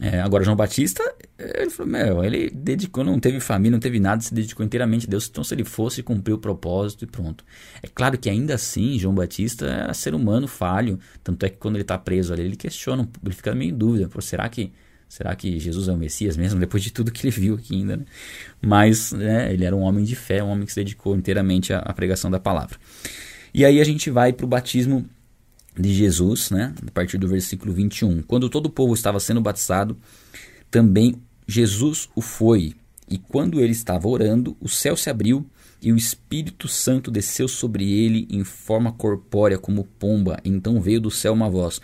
É, 0.00 0.20
agora, 0.20 0.42
João 0.42 0.56
Batista, 0.56 1.02
ele 1.38 1.70
falou, 1.70 1.92
meu, 1.92 2.24
ele 2.24 2.50
dedicou, 2.50 3.04
não 3.04 3.20
teve 3.20 3.38
família, 3.38 3.72
não 3.72 3.78
teve 3.78 4.00
nada, 4.00 4.20
se 4.22 4.34
dedicou 4.34 4.66
inteiramente 4.66 5.06
a 5.06 5.10
Deus. 5.10 5.28
Então, 5.30 5.44
se 5.44 5.54
ele 5.54 5.64
fosse 5.64 6.02
cumprir 6.02 6.32
o 6.32 6.38
propósito 6.38 7.04
e 7.04 7.06
pronto. 7.06 7.44
É 7.80 7.86
claro 7.86 8.18
que 8.18 8.28
ainda 8.28 8.54
assim, 8.54 8.98
João 8.98 9.14
Batista 9.14 9.66
era 9.66 9.94
ser 9.94 10.14
humano 10.14 10.48
falho. 10.48 10.98
Tanto 11.22 11.46
é 11.46 11.48
que 11.48 11.58
quando 11.58 11.76
ele 11.76 11.82
está 11.82 11.96
preso 11.96 12.32
ali, 12.32 12.42
ele 12.42 12.56
questiona, 12.56 13.08
ele 13.24 13.34
fica 13.34 13.54
meio 13.54 13.70
em 13.70 13.76
dúvida: 13.76 14.10
será 14.20 14.48
que 14.48 14.72
Será 15.14 15.36
que 15.36 15.60
Jesus 15.60 15.86
é 15.86 15.92
o 15.92 15.96
Messias 15.96 16.36
mesmo? 16.36 16.58
Depois 16.58 16.82
de 16.82 16.90
tudo 16.90 17.12
que 17.12 17.24
ele 17.24 17.30
viu 17.30 17.54
aqui 17.54 17.76
ainda, 17.76 17.98
né? 17.98 18.04
Mas 18.60 19.12
né, 19.12 19.52
ele 19.52 19.64
era 19.64 19.76
um 19.76 19.82
homem 19.82 20.04
de 20.04 20.16
fé, 20.16 20.42
um 20.42 20.48
homem 20.48 20.66
que 20.66 20.72
se 20.72 20.80
dedicou 20.80 21.14
inteiramente 21.14 21.72
à, 21.72 21.92
pregação 21.92 22.28
da 22.32 22.40
palavra. 22.40 22.76
E 23.54 23.64
aí 23.64 23.80
a 23.80 23.84
gente 23.84 24.10
vai 24.10 24.32
para 24.32 24.44
o 24.44 24.48
batismo 24.48 25.08
de 25.78 25.94
Jesus, 25.94 26.50
né? 26.50 26.74
A 26.84 26.90
partir 26.90 27.16
do 27.16 27.28
versículo 27.28 27.72
21. 27.72 28.22
Quando 28.22 28.48
todo 28.48 28.66
o 28.66 28.70
povo 28.70 28.92
estava 28.92 29.20
sendo 29.20 29.40
batizado, 29.40 29.96
também 30.68 31.14
Jesus 31.46 32.08
o 32.16 32.20
foi. 32.20 32.74
E 33.08 33.16
quando 33.16 33.60
ele 33.60 33.70
estava 33.70 34.08
orando, 34.08 34.56
o 34.60 34.68
céu 34.68 34.96
se 34.96 35.08
abriu 35.10 35.46
e 35.80 35.92
o 35.92 35.96
Espírito 35.96 36.66
Santo 36.66 37.08
desceu 37.08 37.46
sobre 37.46 37.88
ele 37.88 38.26
em 38.28 38.42
forma 38.42 38.90
corpórea 38.90 39.58
como 39.58 39.84
pomba. 39.84 40.40
Então 40.44 40.80
veio 40.80 41.00
do 41.00 41.10
céu 41.10 41.34
uma 41.34 41.48
voz: 41.48 41.80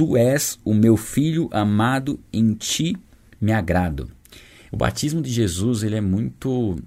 Tu 0.00 0.16
és 0.16 0.58
o 0.64 0.72
meu 0.72 0.96
filho 0.96 1.50
amado, 1.52 2.18
em 2.32 2.54
ti 2.54 2.96
me 3.38 3.52
agrado. 3.52 4.10
O 4.72 4.76
batismo 4.78 5.20
de 5.20 5.30
Jesus 5.30 5.82
ele 5.82 5.94
é 5.94 6.00
muito, 6.00 6.78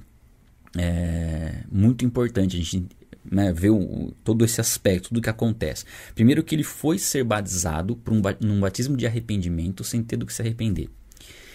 é, 0.76 1.60
muito 1.72 2.04
importante. 2.04 2.58
A 2.58 2.60
gente 2.60 2.88
né, 3.24 3.54
ver 3.54 3.70
o, 3.70 4.12
todo 4.24 4.44
esse 4.44 4.60
aspecto, 4.60 5.10
tudo 5.10 5.22
que 5.22 5.30
acontece. 5.30 5.86
Primeiro 6.16 6.44
que 6.44 6.56
ele 6.56 6.64
foi 6.64 6.98
ser 6.98 7.24
batizado 7.24 7.96
por 7.96 8.16
um, 8.16 8.22
num 8.42 8.60
batismo 8.60 8.98
de 8.98 9.06
arrependimento 9.06 9.84
sem 9.84 10.02
ter 10.02 10.18
do 10.18 10.26
que 10.26 10.34
se 10.34 10.42
arrepender. 10.42 10.90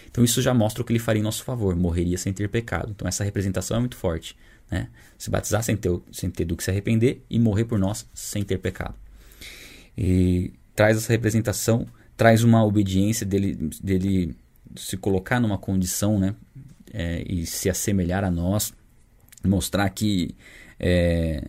Então 0.09 0.23
isso 0.23 0.41
já 0.41 0.55
mostra 0.55 0.81
o 0.81 0.85
que 0.85 0.93
ele 0.93 1.01
faria 1.01 1.19
em 1.19 1.25
nosso 1.25 1.43
favor, 1.43 1.75
morreria 1.75 2.19
sem 2.19 2.33
ter 2.33 2.49
pecado. 2.49 2.93
Então 2.95 3.09
essa 3.09 3.25
representação 3.25 3.79
é 3.79 3.81
muito 3.81 3.97
forte. 3.97 4.37
Né? 4.71 4.89
Se 5.19 5.29
batizar 5.29 5.65
sem 5.65 5.77
ter, 5.77 5.91
sem 6.13 6.31
ter 6.31 6.45
do 6.45 6.57
que 6.57 6.63
se 6.63 6.71
arrepender 6.71 7.25
e 7.29 7.37
morrer 7.37 7.65
por 7.65 7.81
nós 7.81 8.07
sem 8.15 8.45
ter 8.45 8.59
pecado. 8.59 8.95
E 10.01 10.53
traz 10.79 10.97
essa 10.97 11.13
representação, 11.13 11.89
traz 12.17 12.45
uma 12.45 12.65
obediência 12.65 13.27
dele, 13.27 13.69
dele 13.83 14.37
se 14.77 14.97
colocar 14.97 15.41
numa 15.41 15.59
condição 15.59 16.21
né, 16.21 16.37
é, 16.95 17.25
e 17.29 17.45
se 17.47 17.69
assemelhar 17.69 18.23
a 18.23 18.31
nós, 18.31 18.73
mostrar 19.45 19.91
que 19.91 20.37
é, 20.79 21.43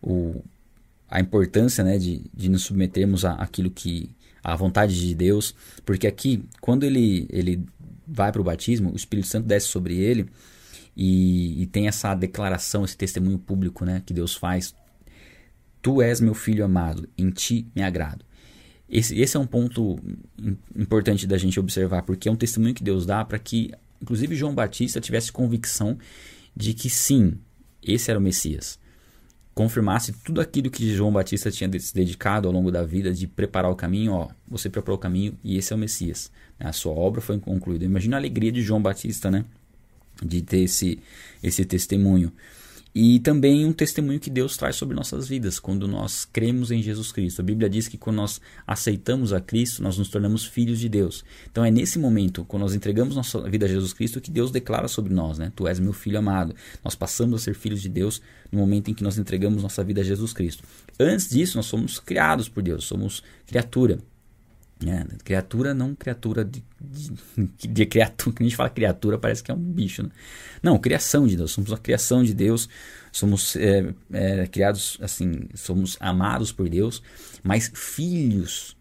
o, 0.00 0.44
a 1.10 1.18
importância 1.18 1.82
né, 1.82 1.98
de, 1.98 2.22
de 2.32 2.48
nos 2.48 2.62
submetermos 2.62 3.24
a, 3.24 3.32
aquilo 3.32 3.68
que 3.68 4.14
a 4.44 4.54
vontade 4.54 4.94
de 4.96 5.12
Deus, 5.12 5.56
porque 5.84 6.06
aqui 6.06 6.44
quando 6.60 6.84
ele, 6.84 7.26
ele 7.30 7.66
vai 8.06 8.30
para 8.30 8.40
o 8.40 8.44
batismo, 8.44 8.92
o 8.92 8.96
Espírito 8.96 9.26
Santo 9.26 9.48
desce 9.48 9.66
sobre 9.66 9.96
ele 9.96 10.28
e, 10.96 11.62
e, 11.62 11.66
tem 11.66 11.88
essa 11.88 12.14
declaração, 12.14 12.84
esse 12.84 12.96
testemunho 12.96 13.40
público 13.40 13.84
né, 13.84 14.04
que 14.06 14.14
Deus 14.14 14.36
faz. 14.36 14.72
Tu 15.82 16.00
és 16.00 16.20
meu 16.20 16.32
filho 16.32 16.64
amado, 16.64 17.08
em 17.18 17.28
ti 17.28 17.66
me 17.74 17.82
agrado. 17.82 18.24
Esse, 18.92 19.18
esse 19.18 19.38
é 19.38 19.40
um 19.40 19.46
ponto 19.46 19.98
importante 20.76 21.26
da 21.26 21.38
gente 21.38 21.58
observar, 21.58 22.02
porque 22.02 22.28
é 22.28 22.32
um 22.32 22.36
testemunho 22.36 22.74
que 22.74 22.84
Deus 22.84 23.06
dá 23.06 23.24
para 23.24 23.38
que, 23.38 23.72
inclusive, 24.02 24.36
João 24.36 24.54
Batista 24.54 25.00
tivesse 25.00 25.32
convicção 25.32 25.96
de 26.54 26.74
que 26.74 26.90
sim, 26.90 27.38
esse 27.82 28.10
era 28.10 28.20
o 28.20 28.22
Messias. 28.22 28.78
Confirmasse 29.54 30.12
tudo 30.22 30.42
aquilo 30.42 30.70
que 30.70 30.94
João 30.94 31.10
Batista 31.10 31.50
tinha 31.50 31.70
se 31.80 31.94
dedicado 31.94 32.46
ao 32.46 32.52
longo 32.52 32.70
da 32.70 32.84
vida 32.84 33.14
de 33.14 33.26
preparar 33.26 33.70
o 33.70 33.76
caminho, 33.76 34.12
ó, 34.12 34.28
você 34.46 34.68
preparou 34.68 34.98
o 34.98 35.00
caminho 35.00 35.38
e 35.42 35.56
esse 35.56 35.72
é 35.72 35.76
o 35.76 35.78
Messias. 35.78 36.30
A 36.60 36.72
sua 36.72 36.92
obra 36.92 37.22
foi 37.22 37.38
concluída. 37.38 37.86
Imagina 37.86 38.16
a 38.16 38.20
alegria 38.20 38.52
de 38.52 38.60
João 38.60 38.82
Batista, 38.82 39.30
né? 39.30 39.46
De 40.22 40.42
ter 40.42 40.60
esse, 40.60 40.98
esse 41.42 41.64
testemunho. 41.64 42.30
E 42.94 43.20
também 43.20 43.64
um 43.64 43.72
testemunho 43.72 44.20
que 44.20 44.28
Deus 44.28 44.56
traz 44.56 44.76
sobre 44.76 44.94
nossas 44.94 45.26
vidas 45.26 45.58
quando 45.58 45.88
nós 45.88 46.26
cremos 46.26 46.70
em 46.70 46.82
Jesus 46.82 47.10
Cristo. 47.10 47.40
A 47.40 47.44
Bíblia 47.44 47.68
diz 47.68 47.88
que 47.88 47.96
quando 47.96 48.16
nós 48.16 48.38
aceitamos 48.66 49.32
a 49.32 49.40
Cristo, 49.40 49.82
nós 49.82 49.96
nos 49.96 50.10
tornamos 50.10 50.44
filhos 50.44 50.78
de 50.78 50.90
Deus. 50.90 51.24
Então 51.50 51.64
é 51.64 51.70
nesse 51.70 51.98
momento, 51.98 52.44
quando 52.44 52.62
nós 52.62 52.74
entregamos 52.74 53.16
nossa 53.16 53.40
vida 53.48 53.64
a 53.64 53.68
Jesus 53.68 53.94
Cristo, 53.94 54.20
que 54.20 54.30
Deus 54.30 54.50
declara 54.50 54.88
sobre 54.88 55.14
nós, 55.14 55.38
né? 55.38 55.50
Tu 55.56 55.66
és 55.66 55.80
meu 55.80 55.94
filho 55.94 56.18
amado. 56.18 56.54
Nós 56.84 56.94
passamos 56.94 57.40
a 57.40 57.44
ser 57.44 57.54
filhos 57.54 57.80
de 57.80 57.88
Deus 57.88 58.20
no 58.50 58.58
momento 58.58 58.90
em 58.90 58.94
que 58.94 59.02
nós 59.02 59.16
entregamos 59.16 59.62
nossa 59.62 59.82
vida 59.82 60.02
a 60.02 60.04
Jesus 60.04 60.34
Cristo. 60.34 60.62
Antes 61.00 61.30
disso, 61.30 61.56
nós 61.56 61.66
somos 61.66 61.98
criados 61.98 62.46
por 62.46 62.62
Deus, 62.62 62.84
somos 62.84 63.22
criatura. 63.46 63.98
É, 64.86 65.04
criatura, 65.22 65.72
não 65.72 65.94
criatura 65.94 66.44
de, 66.44 66.62
de, 66.80 67.68
de 67.68 67.86
criatura. 67.86 68.34
Quando 68.34 68.40
a 68.40 68.44
gente 68.44 68.56
fala 68.56 68.70
criatura, 68.70 69.18
parece 69.18 69.42
que 69.42 69.50
é 69.50 69.54
um 69.54 69.58
bicho. 69.58 70.02
Né? 70.02 70.10
Não, 70.62 70.78
criação 70.78 71.26
de 71.26 71.36
Deus. 71.36 71.52
Somos 71.52 71.72
a 71.72 71.78
criação 71.78 72.24
de 72.24 72.34
Deus. 72.34 72.68
Somos 73.12 73.56
é, 73.56 73.92
é, 74.10 74.46
criados 74.46 74.96
assim, 75.02 75.42
somos 75.54 75.98
amados 76.00 76.50
por 76.50 76.66
Deus, 76.66 77.02
mas 77.42 77.70
filhos, 77.74 78.74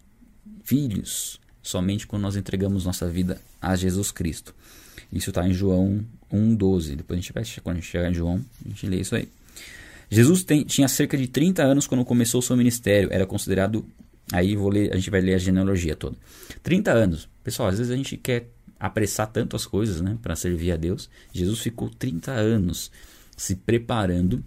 filhos, 0.64 1.38
somente 1.62 2.08
quando 2.08 2.22
nós 2.22 2.38
entregamos 2.38 2.86
nossa 2.86 3.10
vida 3.10 3.42
a 3.62 3.76
Jesus 3.76 4.10
Cristo. 4.10 4.56
Isso 5.12 5.32
está 5.32 5.46
em 5.46 5.54
João 5.54 6.00
1,12. 6.32 6.96
Depois 6.96 7.20
a 7.20 7.22
gente 7.22 7.34
vai, 7.34 7.44
quando 7.62 7.76
a 7.76 7.80
gente 7.82 7.92
chegar 7.92 8.10
em 8.10 8.14
João, 8.14 8.44
a 8.66 8.70
gente 8.70 8.88
lê 8.88 9.02
isso 9.02 9.16
aí. 9.16 9.28
Jesus 10.10 10.44
tem, 10.44 10.64
tinha 10.64 10.88
cerca 10.88 11.18
de 11.18 11.28
30 11.28 11.62
anos 11.64 11.86
quando 11.86 12.06
começou 12.06 12.40
o 12.40 12.42
seu 12.42 12.56
ministério. 12.56 13.10
Era 13.12 13.26
considerado 13.26 13.86
Aí 14.32 14.56
vou 14.56 14.70
ler, 14.70 14.91
a 14.94 14.96
gente 14.96 15.10
vai 15.10 15.22
ler 15.22 15.36
a 15.36 15.38
genealogia 15.38 15.96
toda. 15.96 16.15
30 16.63 16.91
anos. 16.91 17.30
Pessoal, 17.44 17.70
às 17.70 17.78
vezes 17.78 17.91
a 17.91 17.96
gente 17.96 18.15
quer 18.17 18.50
apressar 18.80 19.28
tanto 19.28 19.56
as 19.56 19.65
coisas, 19.65 20.02
né, 20.02 20.17
para 20.22 20.36
servir 20.36 20.72
a 20.72 20.76
Deus. 20.76 21.10
Jesus 21.32 21.60
ficou 21.60 21.89
30 21.89 22.32
anos 22.32 22.91
se 23.38 23.56
preparando, 23.56 24.44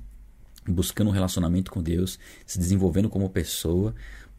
buscando 0.66 1.08
um 1.08 1.12
relacionamento 1.12 1.70
com 1.70 1.82
Deus, 1.82 2.18
se 2.46 2.58
desenvolvendo 2.58 3.08
como 3.08 3.28
pessoa, 3.30 3.94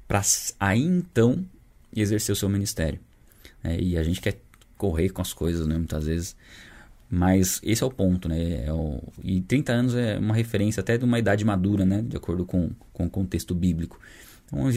para 0.08 0.22
aí 0.60 0.82
então 0.82 1.46
exercer 1.96 2.34
o 2.34 2.36
seu 2.36 2.50
ministério. 2.50 3.00
É, 3.64 3.80
e 3.80 3.98
a 3.98 4.04
gente 4.04 4.22
quer 4.22 4.40
correr 4.78 5.10
com 5.10 5.22
as 5.22 5.34
coisas, 5.34 5.66
né, 5.66 5.78
muitas 5.78 6.06
vezes. 6.06 6.36
Mas 7.10 7.62
esse 7.64 7.84
é 7.84 7.86
o 7.86 7.92
ponto, 7.92 8.28
né? 8.28 8.66
É 8.66 8.74
o, 8.74 9.02
e 9.24 9.40
30 9.42 9.72
anos 9.72 9.96
é 9.96 10.18
uma 10.18 10.34
referência 10.34 10.82
até 10.82 10.98
de 10.98 11.06
uma 11.06 11.20
idade 11.20 11.46
madura, 11.46 11.86
né? 11.86 12.02
De 12.02 12.18
acordo 12.18 12.46
com, 12.46 12.72
com 12.92 13.06
o 13.06 13.10
contexto 13.10 13.54
bíblico. 13.54 14.00
Então, 14.46 14.68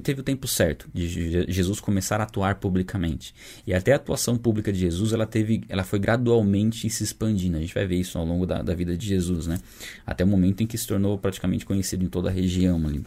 teve 0.00 0.20
o 0.20 0.24
tempo 0.24 0.48
certo 0.48 0.88
de 0.92 1.46
Jesus 1.48 1.78
começar 1.80 2.20
a 2.20 2.24
atuar 2.24 2.56
publicamente. 2.56 3.34
E 3.66 3.72
até 3.72 3.92
a 3.92 3.96
atuação 3.96 4.36
pública 4.36 4.72
de 4.72 4.78
Jesus, 4.80 5.12
ela, 5.12 5.26
teve, 5.26 5.62
ela 5.68 5.84
foi 5.84 5.98
gradualmente 5.98 6.90
se 6.90 7.04
expandindo. 7.04 7.56
A 7.56 7.60
gente 7.60 7.72
vai 7.72 7.86
ver 7.86 7.96
isso 7.96 8.18
ao 8.18 8.24
longo 8.24 8.44
da, 8.44 8.62
da 8.62 8.74
vida 8.74 8.96
de 8.96 9.06
Jesus, 9.06 9.46
né? 9.46 9.58
Até 10.04 10.24
o 10.24 10.26
momento 10.26 10.62
em 10.62 10.66
que 10.66 10.76
se 10.76 10.86
tornou 10.86 11.16
praticamente 11.18 11.64
conhecido 11.64 12.04
em 12.04 12.08
toda 12.08 12.28
a 12.28 12.32
região 12.32 12.84
ali. 12.86 13.02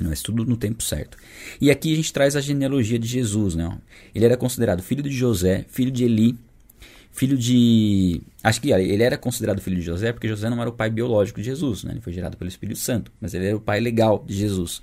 Mas 0.00 0.22
tudo 0.22 0.44
no 0.44 0.56
tempo 0.56 0.82
certo. 0.82 1.18
E 1.60 1.70
aqui 1.70 1.92
a 1.92 1.96
gente 1.96 2.12
traz 2.12 2.36
a 2.36 2.40
genealogia 2.40 2.98
de 2.98 3.06
Jesus, 3.06 3.54
né? 3.54 3.78
Ele 4.14 4.24
era 4.24 4.36
considerado 4.36 4.82
filho 4.82 5.02
de 5.02 5.10
José, 5.10 5.64
filho 5.68 5.90
de 5.90 6.04
Eli, 6.04 6.36
filho 7.10 7.36
de. 7.36 8.20
Acho 8.42 8.60
que 8.60 8.70
ele 8.70 9.02
era 9.02 9.18
considerado 9.18 9.60
filho 9.60 9.76
de 9.76 9.82
José 9.82 10.12
porque 10.12 10.28
José 10.28 10.48
não 10.48 10.60
era 10.60 10.70
o 10.70 10.72
pai 10.72 10.88
biológico 10.88 11.40
de 11.40 11.46
Jesus, 11.46 11.82
né? 11.84 11.92
Ele 11.92 12.00
foi 12.00 12.12
gerado 12.12 12.36
pelo 12.36 12.48
Espírito 12.48 12.78
Santo, 12.78 13.10
mas 13.20 13.34
ele 13.34 13.46
era 13.46 13.56
o 13.56 13.60
pai 13.60 13.80
legal 13.80 14.24
de 14.26 14.34
Jesus 14.34 14.82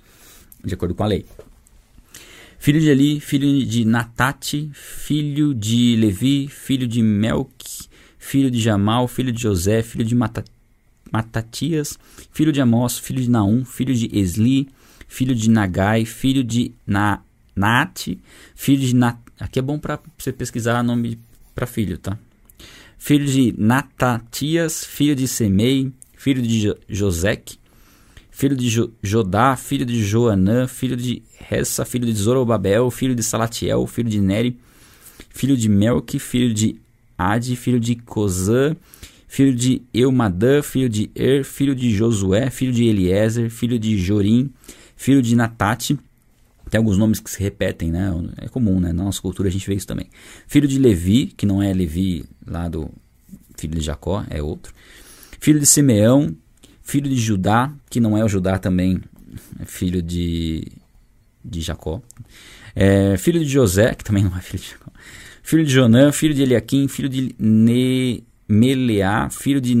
de 0.64 0.74
acordo 0.74 0.94
com 0.94 1.02
a 1.02 1.06
lei. 1.06 1.24
Filho 2.58 2.80
de 2.80 2.88
Eli, 2.88 3.20
filho 3.20 3.64
de 3.64 3.84
Natate, 3.84 4.70
filho 4.72 5.54
de 5.54 5.94
Levi, 5.96 6.48
filho 6.48 6.88
de 6.88 7.02
Melque, 7.02 7.86
filho 8.18 8.50
de 8.50 8.60
Jamal, 8.60 9.06
filho 9.06 9.30
de 9.30 9.40
José, 9.40 9.82
filho 9.82 10.04
de 10.04 10.14
Matat... 10.14 10.46
Matatias, 11.12 11.98
filho 12.32 12.50
de 12.50 12.60
Amós, 12.60 12.98
filho 12.98 13.22
de 13.22 13.30
Naum, 13.30 13.64
filho 13.64 13.94
de 13.94 14.10
Esli, 14.12 14.68
filho 15.06 15.34
de 15.34 15.48
Nagai, 15.48 16.04
filho 16.04 16.42
de 16.42 16.72
Na, 16.86 17.22
Naate, 17.54 18.18
filho 18.54 18.80
de 18.80 18.94
Nat... 18.94 19.16
Aqui 19.38 19.58
é 19.58 19.62
bom 19.62 19.78
para 19.78 20.00
você 20.18 20.32
pesquisar 20.32 20.82
nome 20.82 21.18
para 21.54 21.66
filho, 21.66 21.98
tá? 21.98 22.18
Filho 22.98 23.26
de 23.26 23.54
Natatias, 23.56 24.84
filho 24.84 25.14
de 25.14 25.28
Semei, 25.28 25.92
filho 26.16 26.42
de 26.42 26.60
jo 26.60 26.74
Josec, 26.88 27.58
filho 28.36 28.54
de 28.54 28.68
jo 28.68 28.92
Jodá, 29.02 29.56
filho 29.56 29.86
de 29.86 30.04
Joanã, 30.04 30.68
filho 30.68 30.94
de 30.94 31.22
Ressa, 31.38 31.86
filho 31.86 32.04
de 32.04 32.12
Zorobabel, 32.12 32.90
filho 32.90 33.14
de 33.14 33.22
Salatiel, 33.22 33.86
filho 33.86 34.10
de 34.10 34.20
Neri, 34.20 34.58
filho 35.30 35.56
de 35.56 35.70
Melque, 35.70 36.18
filho 36.18 36.52
de 36.52 36.76
Ade, 37.16 37.56
filho 37.56 37.80
de 37.80 37.94
Cozã, 37.96 38.76
filho 39.26 39.54
de 39.54 39.80
Eumadã, 39.92 40.60
filho 40.60 40.86
de 40.86 41.10
Er, 41.14 41.44
filho 41.44 41.74
de 41.74 41.90
Josué, 41.90 42.50
filho 42.50 42.74
de 42.74 42.84
Eliezer, 42.84 43.48
filho 43.48 43.78
de 43.78 43.96
Jorim, 43.96 44.52
filho 44.94 45.22
de 45.22 45.34
Natate. 45.34 45.98
Tem 46.70 46.76
alguns 46.76 46.98
nomes 46.98 47.20
que 47.20 47.30
se 47.30 47.42
repetem, 47.42 47.90
né? 47.90 48.12
É 48.36 48.48
comum, 48.48 48.78
né? 48.78 48.92
Na 48.92 49.04
nossa 49.04 49.22
cultura 49.22 49.48
a 49.48 49.52
gente 49.52 49.66
vê 49.66 49.74
isso 49.74 49.86
também. 49.86 50.10
Filho 50.46 50.68
de 50.68 50.78
Levi, 50.78 51.28
que 51.28 51.46
não 51.46 51.62
é 51.62 51.72
Levi 51.72 52.26
lá 52.46 52.68
do 52.68 52.90
filho 53.56 53.76
de 53.76 53.80
Jacó, 53.80 54.26
é 54.28 54.42
outro. 54.42 54.74
Filho 55.40 55.58
de 55.58 55.64
Simeão, 55.64 56.36
filho 56.86 57.10
de 57.10 57.16
Judá, 57.16 57.72
que 57.90 57.98
não 57.98 58.16
é 58.16 58.24
o 58.24 58.28
Judá 58.28 58.58
também, 58.58 59.00
é 59.58 59.64
filho 59.64 60.00
de, 60.00 60.64
de 61.44 61.60
Jacó. 61.60 62.00
É, 62.76 63.16
filho 63.16 63.40
de 63.40 63.48
José, 63.48 63.92
que 63.92 64.04
também 64.04 64.22
não 64.22 64.36
é 64.36 64.40
filho 64.40 64.62
de 64.62 64.70
Jacó. 64.70 64.92
Filho 65.42 65.64
de 65.64 65.72
Jonã, 65.72 66.12
filho 66.12 66.32
de 66.32 66.42
Eliakim, 66.42 66.86
filho 66.86 67.08
de 67.08 67.34
ne, 67.38 68.24
Meleá, 68.48 69.28
filho 69.30 69.60
de 69.60 69.74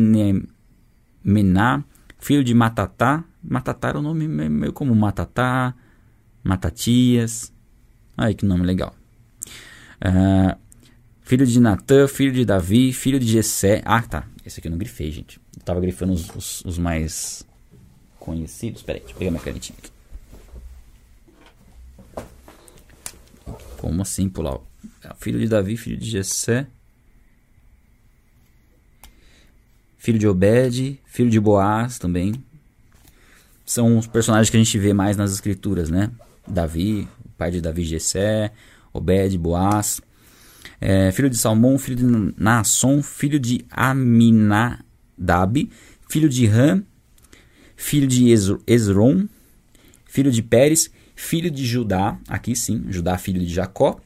Mená, 1.22 1.84
filho 2.18 2.42
de 2.42 2.52
Matatá. 2.52 3.24
Matatá 3.40 3.88
era 3.88 3.98
o 3.98 4.00
um 4.00 4.04
nome 4.04 4.26
meio 4.26 4.72
como 4.72 4.92
Matatá, 4.94 5.74
Matatias. 6.42 7.52
Ai, 8.16 8.34
que 8.34 8.44
nome 8.44 8.66
legal. 8.66 8.92
Uh, 10.04 10.58
filho 11.20 11.46
de 11.46 11.60
Natã, 11.60 12.08
filho 12.08 12.32
de 12.32 12.44
Davi, 12.44 12.92
filho 12.92 13.20
de 13.20 13.26
Jessé. 13.26 13.80
Ah, 13.84 14.02
tá. 14.02 14.26
Esse 14.44 14.58
aqui 14.58 14.66
eu 14.66 14.72
não 14.72 14.78
grifei, 14.78 15.12
gente. 15.12 15.40
Tava 15.64 15.80
grifando 15.80 16.12
os, 16.12 16.28
os, 16.34 16.64
os 16.64 16.78
mais 16.78 17.44
conhecidos. 18.18 18.82
Peraí, 18.82 19.00
deixa 19.00 19.14
eu 19.14 19.18
pegar 19.18 19.30
minha 19.30 19.42
canetinha 19.42 19.76
aqui. 19.78 19.90
Como 23.78 24.02
assim 24.02 24.28
pular? 24.28 24.58
É, 25.02 25.14
filho 25.14 25.38
de 25.38 25.48
Davi, 25.48 25.76
filho 25.76 25.96
de 25.96 26.08
Jessé. 26.08 26.66
Filho 29.98 30.18
de 30.18 30.28
Obed, 30.28 31.00
filho 31.04 31.30
de 31.30 31.40
Boaz 31.40 31.98
também. 31.98 32.34
São 33.64 33.98
os 33.98 34.06
personagens 34.06 34.48
que 34.48 34.56
a 34.56 34.62
gente 34.62 34.78
vê 34.78 34.92
mais 34.92 35.16
nas 35.16 35.32
escrituras, 35.32 35.90
né? 35.90 36.10
Davi, 36.46 37.08
pai 37.36 37.50
de 37.50 37.60
Davi 37.60 37.84
Jessé, 37.84 38.52
Obed, 38.92 39.36
Boaz. 39.36 40.00
É, 40.80 41.10
filho 41.10 41.30
de 41.30 41.36
Salmão, 41.36 41.76
filho 41.78 41.96
de 41.96 42.34
Naasson, 42.40 43.02
filho 43.02 43.40
de 43.40 43.64
Aminadab, 45.18 45.70
filho 46.08 46.28
de 46.28 46.46
Ram, 46.46 46.84
filho 47.76 48.06
de 48.06 48.28
Esron, 48.66 49.26
filho 50.06 50.30
de 50.30 50.42
Pérez, 50.42 50.90
filho 51.14 51.50
de 51.50 51.64
Judá, 51.64 52.18
aqui 52.28 52.54
sim, 52.54 52.84
Judá, 52.88 53.18
filho 53.18 53.40
de 53.40 53.52
Jacó, 53.52 53.98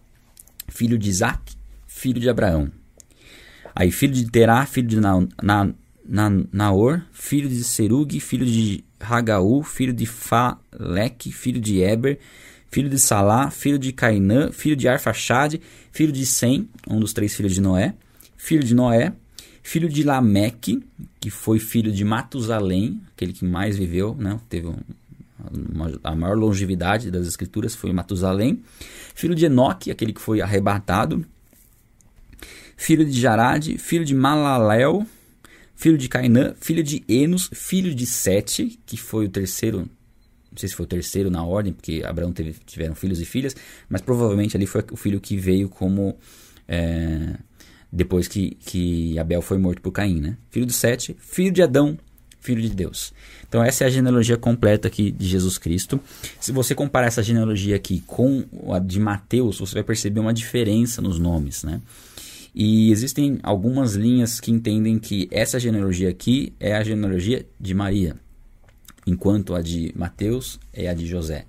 filho 0.68 0.96
de 0.98 1.10
Isaac, 1.10 1.54
filho 1.86 2.20
de 2.20 2.28
Abraão. 2.28 2.70
Aí, 3.74 3.90
filho 3.90 4.12
de 4.12 4.30
Terá, 4.30 4.64
filho 4.66 4.88
de 4.88 5.00
Na, 5.00 5.20
Na, 5.42 5.72
Na, 6.04 6.30
Naor, 6.52 7.02
filho 7.12 7.48
de 7.48 7.62
Serug, 7.62 8.18
filho 8.20 8.46
de 8.46 8.84
Hagaú, 8.98 9.62
filho 9.62 9.92
de 9.92 10.06
Falek, 10.06 11.30
filho 11.32 11.60
de 11.60 11.80
Eber, 11.80 12.18
filho 12.70 12.88
de 12.88 12.98
Salá, 12.98 13.50
filho 13.50 13.78
de 13.78 13.92
Cainã, 13.92 14.50
filho 14.52 14.76
de 14.76 14.88
Arfaxade, 14.88 15.60
filho 15.92 16.12
de 16.12 16.26
Sem, 16.26 16.68
um 16.88 16.98
dos 16.98 17.12
três 17.12 17.34
filhos 17.34 17.54
de 17.54 17.60
Noé, 17.60 17.94
filho 18.36 18.62
de 18.62 18.74
Noé, 18.74 19.12
filho 19.70 19.88
de 19.88 20.02
Lameque, 20.02 20.82
que 21.20 21.30
foi 21.30 21.60
filho 21.60 21.92
de 21.92 22.04
Matusalém, 22.04 23.00
aquele 23.14 23.32
que 23.32 23.44
mais 23.44 23.76
viveu, 23.76 24.16
né? 24.16 24.36
teve 24.48 24.66
um, 24.66 24.74
uma, 25.72 25.92
a 26.02 26.12
maior 26.12 26.36
longevidade 26.36 27.08
das 27.08 27.24
escrituras 27.28 27.76
foi 27.76 27.92
Matusalém, 27.92 28.64
filho 29.14 29.32
de 29.32 29.46
Enoque, 29.46 29.92
aquele 29.92 30.12
que 30.12 30.20
foi 30.20 30.40
arrebatado, 30.40 31.24
filho 32.76 33.04
de 33.04 33.20
Jarade, 33.20 33.78
filho 33.78 34.04
de 34.04 34.12
Malalel, 34.12 35.06
filho 35.76 35.96
de 35.96 36.08
Cainã, 36.08 36.52
filho 36.60 36.82
de 36.82 37.04
Enos, 37.08 37.48
filho 37.52 37.94
de 37.94 38.06
Sete, 38.06 38.76
que 38.84 38.96
foi 38.96 39.26
o 39.26 39.28
terceiro 39.28 39.88
não 40.50 40.58
sei 40.58 40.68
se 40.68 40.74
foi 40.74 40.82
o 40.84 40.88
terceiro 40.88 41.30
na 41.30 41.44
ordem, 41.44 41.72
porque 41.72 42.02
Abraão 42.04 42.32
teve, 42.32 42.56
tiveram 42.66 42.96
filhos 42.96 43.20
e 43.20 43.24
filhas, 43.24 43.54
mas 43.88 44.00
provavelmente 44.00 44.56
ali 44.56 44.66
foi 44.66 44.84
o 44.90 44.96
filho 44.96 45.20
que 45.20 45.36
veio 45.36 45.68
como 45.68 46.18
é, 46.66 47.36
depois 47.92 48.28
que, 48.28 48.56
que 48.60 49.18
Abel 49.18 49.42
foi 49.42 49.58
morto 49.58 49.82
por 49.82 49.92
Caim, 49.92 50.20
né? 50.20 50.36
Filho 50.50 50.66
de 50.66 50.72
Sete, 50.72 51.16
filho 51.18 51.52
de 51.52 51.62
Adão, 51.62 51.98
filho 52.40 52.62
de 52.62 52.70
Deus. 52.70 53.12
Então 53.48 53.62
essa 53.62 53.84
é 53.84 53.86
a 53.86 53.90
genealogia 53.90 54.36
completa 54.36 54.88
aqui 54.88 55.10
de 55.10 55.26
Jesus 55.26 55.58
Cristo. 55.58 56.00
Se 56.40 56.52
você 56.52 56.74
comparar 56.74 57.06
essa 57.06 57.22
genealogia 57.22 57.76
aqui 57.76 58.02
com 58.06 58.44
a 58.72 58.78
de 58.78 59.00
Mateus, 59.00 59.58
você 59.58 59.74
vai 59.74 59.82
perceber 59.84 60.20
uma 60.20 60.32
diferença 60.32 61.02
nos 61.02 61.18
nomes, 61.18 61.64
né? 61.64 61.80
E 62.54 62.90
existem 62.90 63.38
algumas 63.42 63.94
linhas 63.94 64.40
que 64.40 64.50
entendem 64.50 64.98
que 64.98 65.28
essa 65.30 65.60
genealogia 65.60 66.10
aqui 66.10 66.52
é 66.58 66.74
a 66.74 66.82
genealogia 66.82 67.46
de 67.60 67.74
Maria 67.74 68.16
enquanto 69.06 69.54
a 69.54 69.62
de 69.62 69.92
Mateus 69.96 70.58
é 70.72 70.88
a 70.88 70.94
de 70.94 71.06
José. 71.06 71.46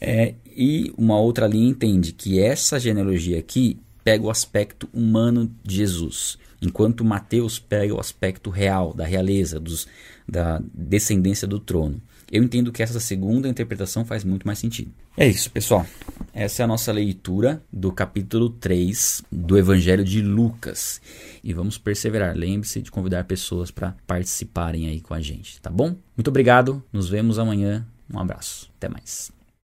É, 0.00 0.34
e 0.46 0.92
uma 0.96 1.18
outra 1.18 1.46
linha 1.46 1.68
entende 1.68 2.12
que 2.12 2.40
essa 2.40 2.78
genealogia 2.78 3.38
aqui 3.38 3.78
pega 4.04 4.24
o 4.24 4.30
aspecto 4.30 4.88
humano 4.92 5.54
de 5.62 5.76
Jesus, 5.76 6.38
enquanto 6.60 7.04
Mateus 7.04 7.58
pega 7.58 7.94
o 7.94 8.00
aspecto 8.00 8.50
real, 8.50 8.92
da 8.92 9.04
realeza, 9.04 9.58
dos, 9.58 9.86
da 10.28 10.60
descendência 10.74 11.46
do 11.46 11.58
trono. 11.58 12.00
Eu 12.30 12.42
entendo 12.42 12.72
que 12.72 12.82
essa 12.82 12.98
segunda 12.98 13.46
interpretação 13.46 14.06
faz 14.06 14.24
muito 14.24 14.46
mais 14.46 14.58
sentido. 14.58 14.90
É 15.18 15.28
isso, 15.28 15.50
pessoal. 15.50 15.86
Essa 16.32 16.62
é 16.62 16.64
a 16.64 16.66
nossa 16.66 16.90
leitura 16.90 17.62
do 17.70 17.92
capítulo 17.92 18.48
3 18.48 19.22
do 19.30 19.58
Evangelho 19.58 20.02
de 20.02 20.22
Lucas. 20.22 20.98
E 21.44 21.52
vamos 21.52 21.76
perseverar. 21.76 22.34
Lembre-se 22.34 22.80
de 22.80 22.90
convidar 22.90 23.24
pessoas 23.24 23.70
para 23.70 23.94
participarem 24.06 24.88
aí 24.88 25.02
com 25.02 25.12
a 25.12 25.20
gente, 25.20 25.60
tá 25.60 25.68
bom? 25.68 25.94
Muito 26.16 26.28
obrigado. 26.28 26.82
Nos 26.90 27.10
vemos 27.10 27.38
amanhã. 27.38 27.86
Um 28.10 28.18
abraço. 28.18 28.70
Até 28.78 28.88
mais. 28.88 29.41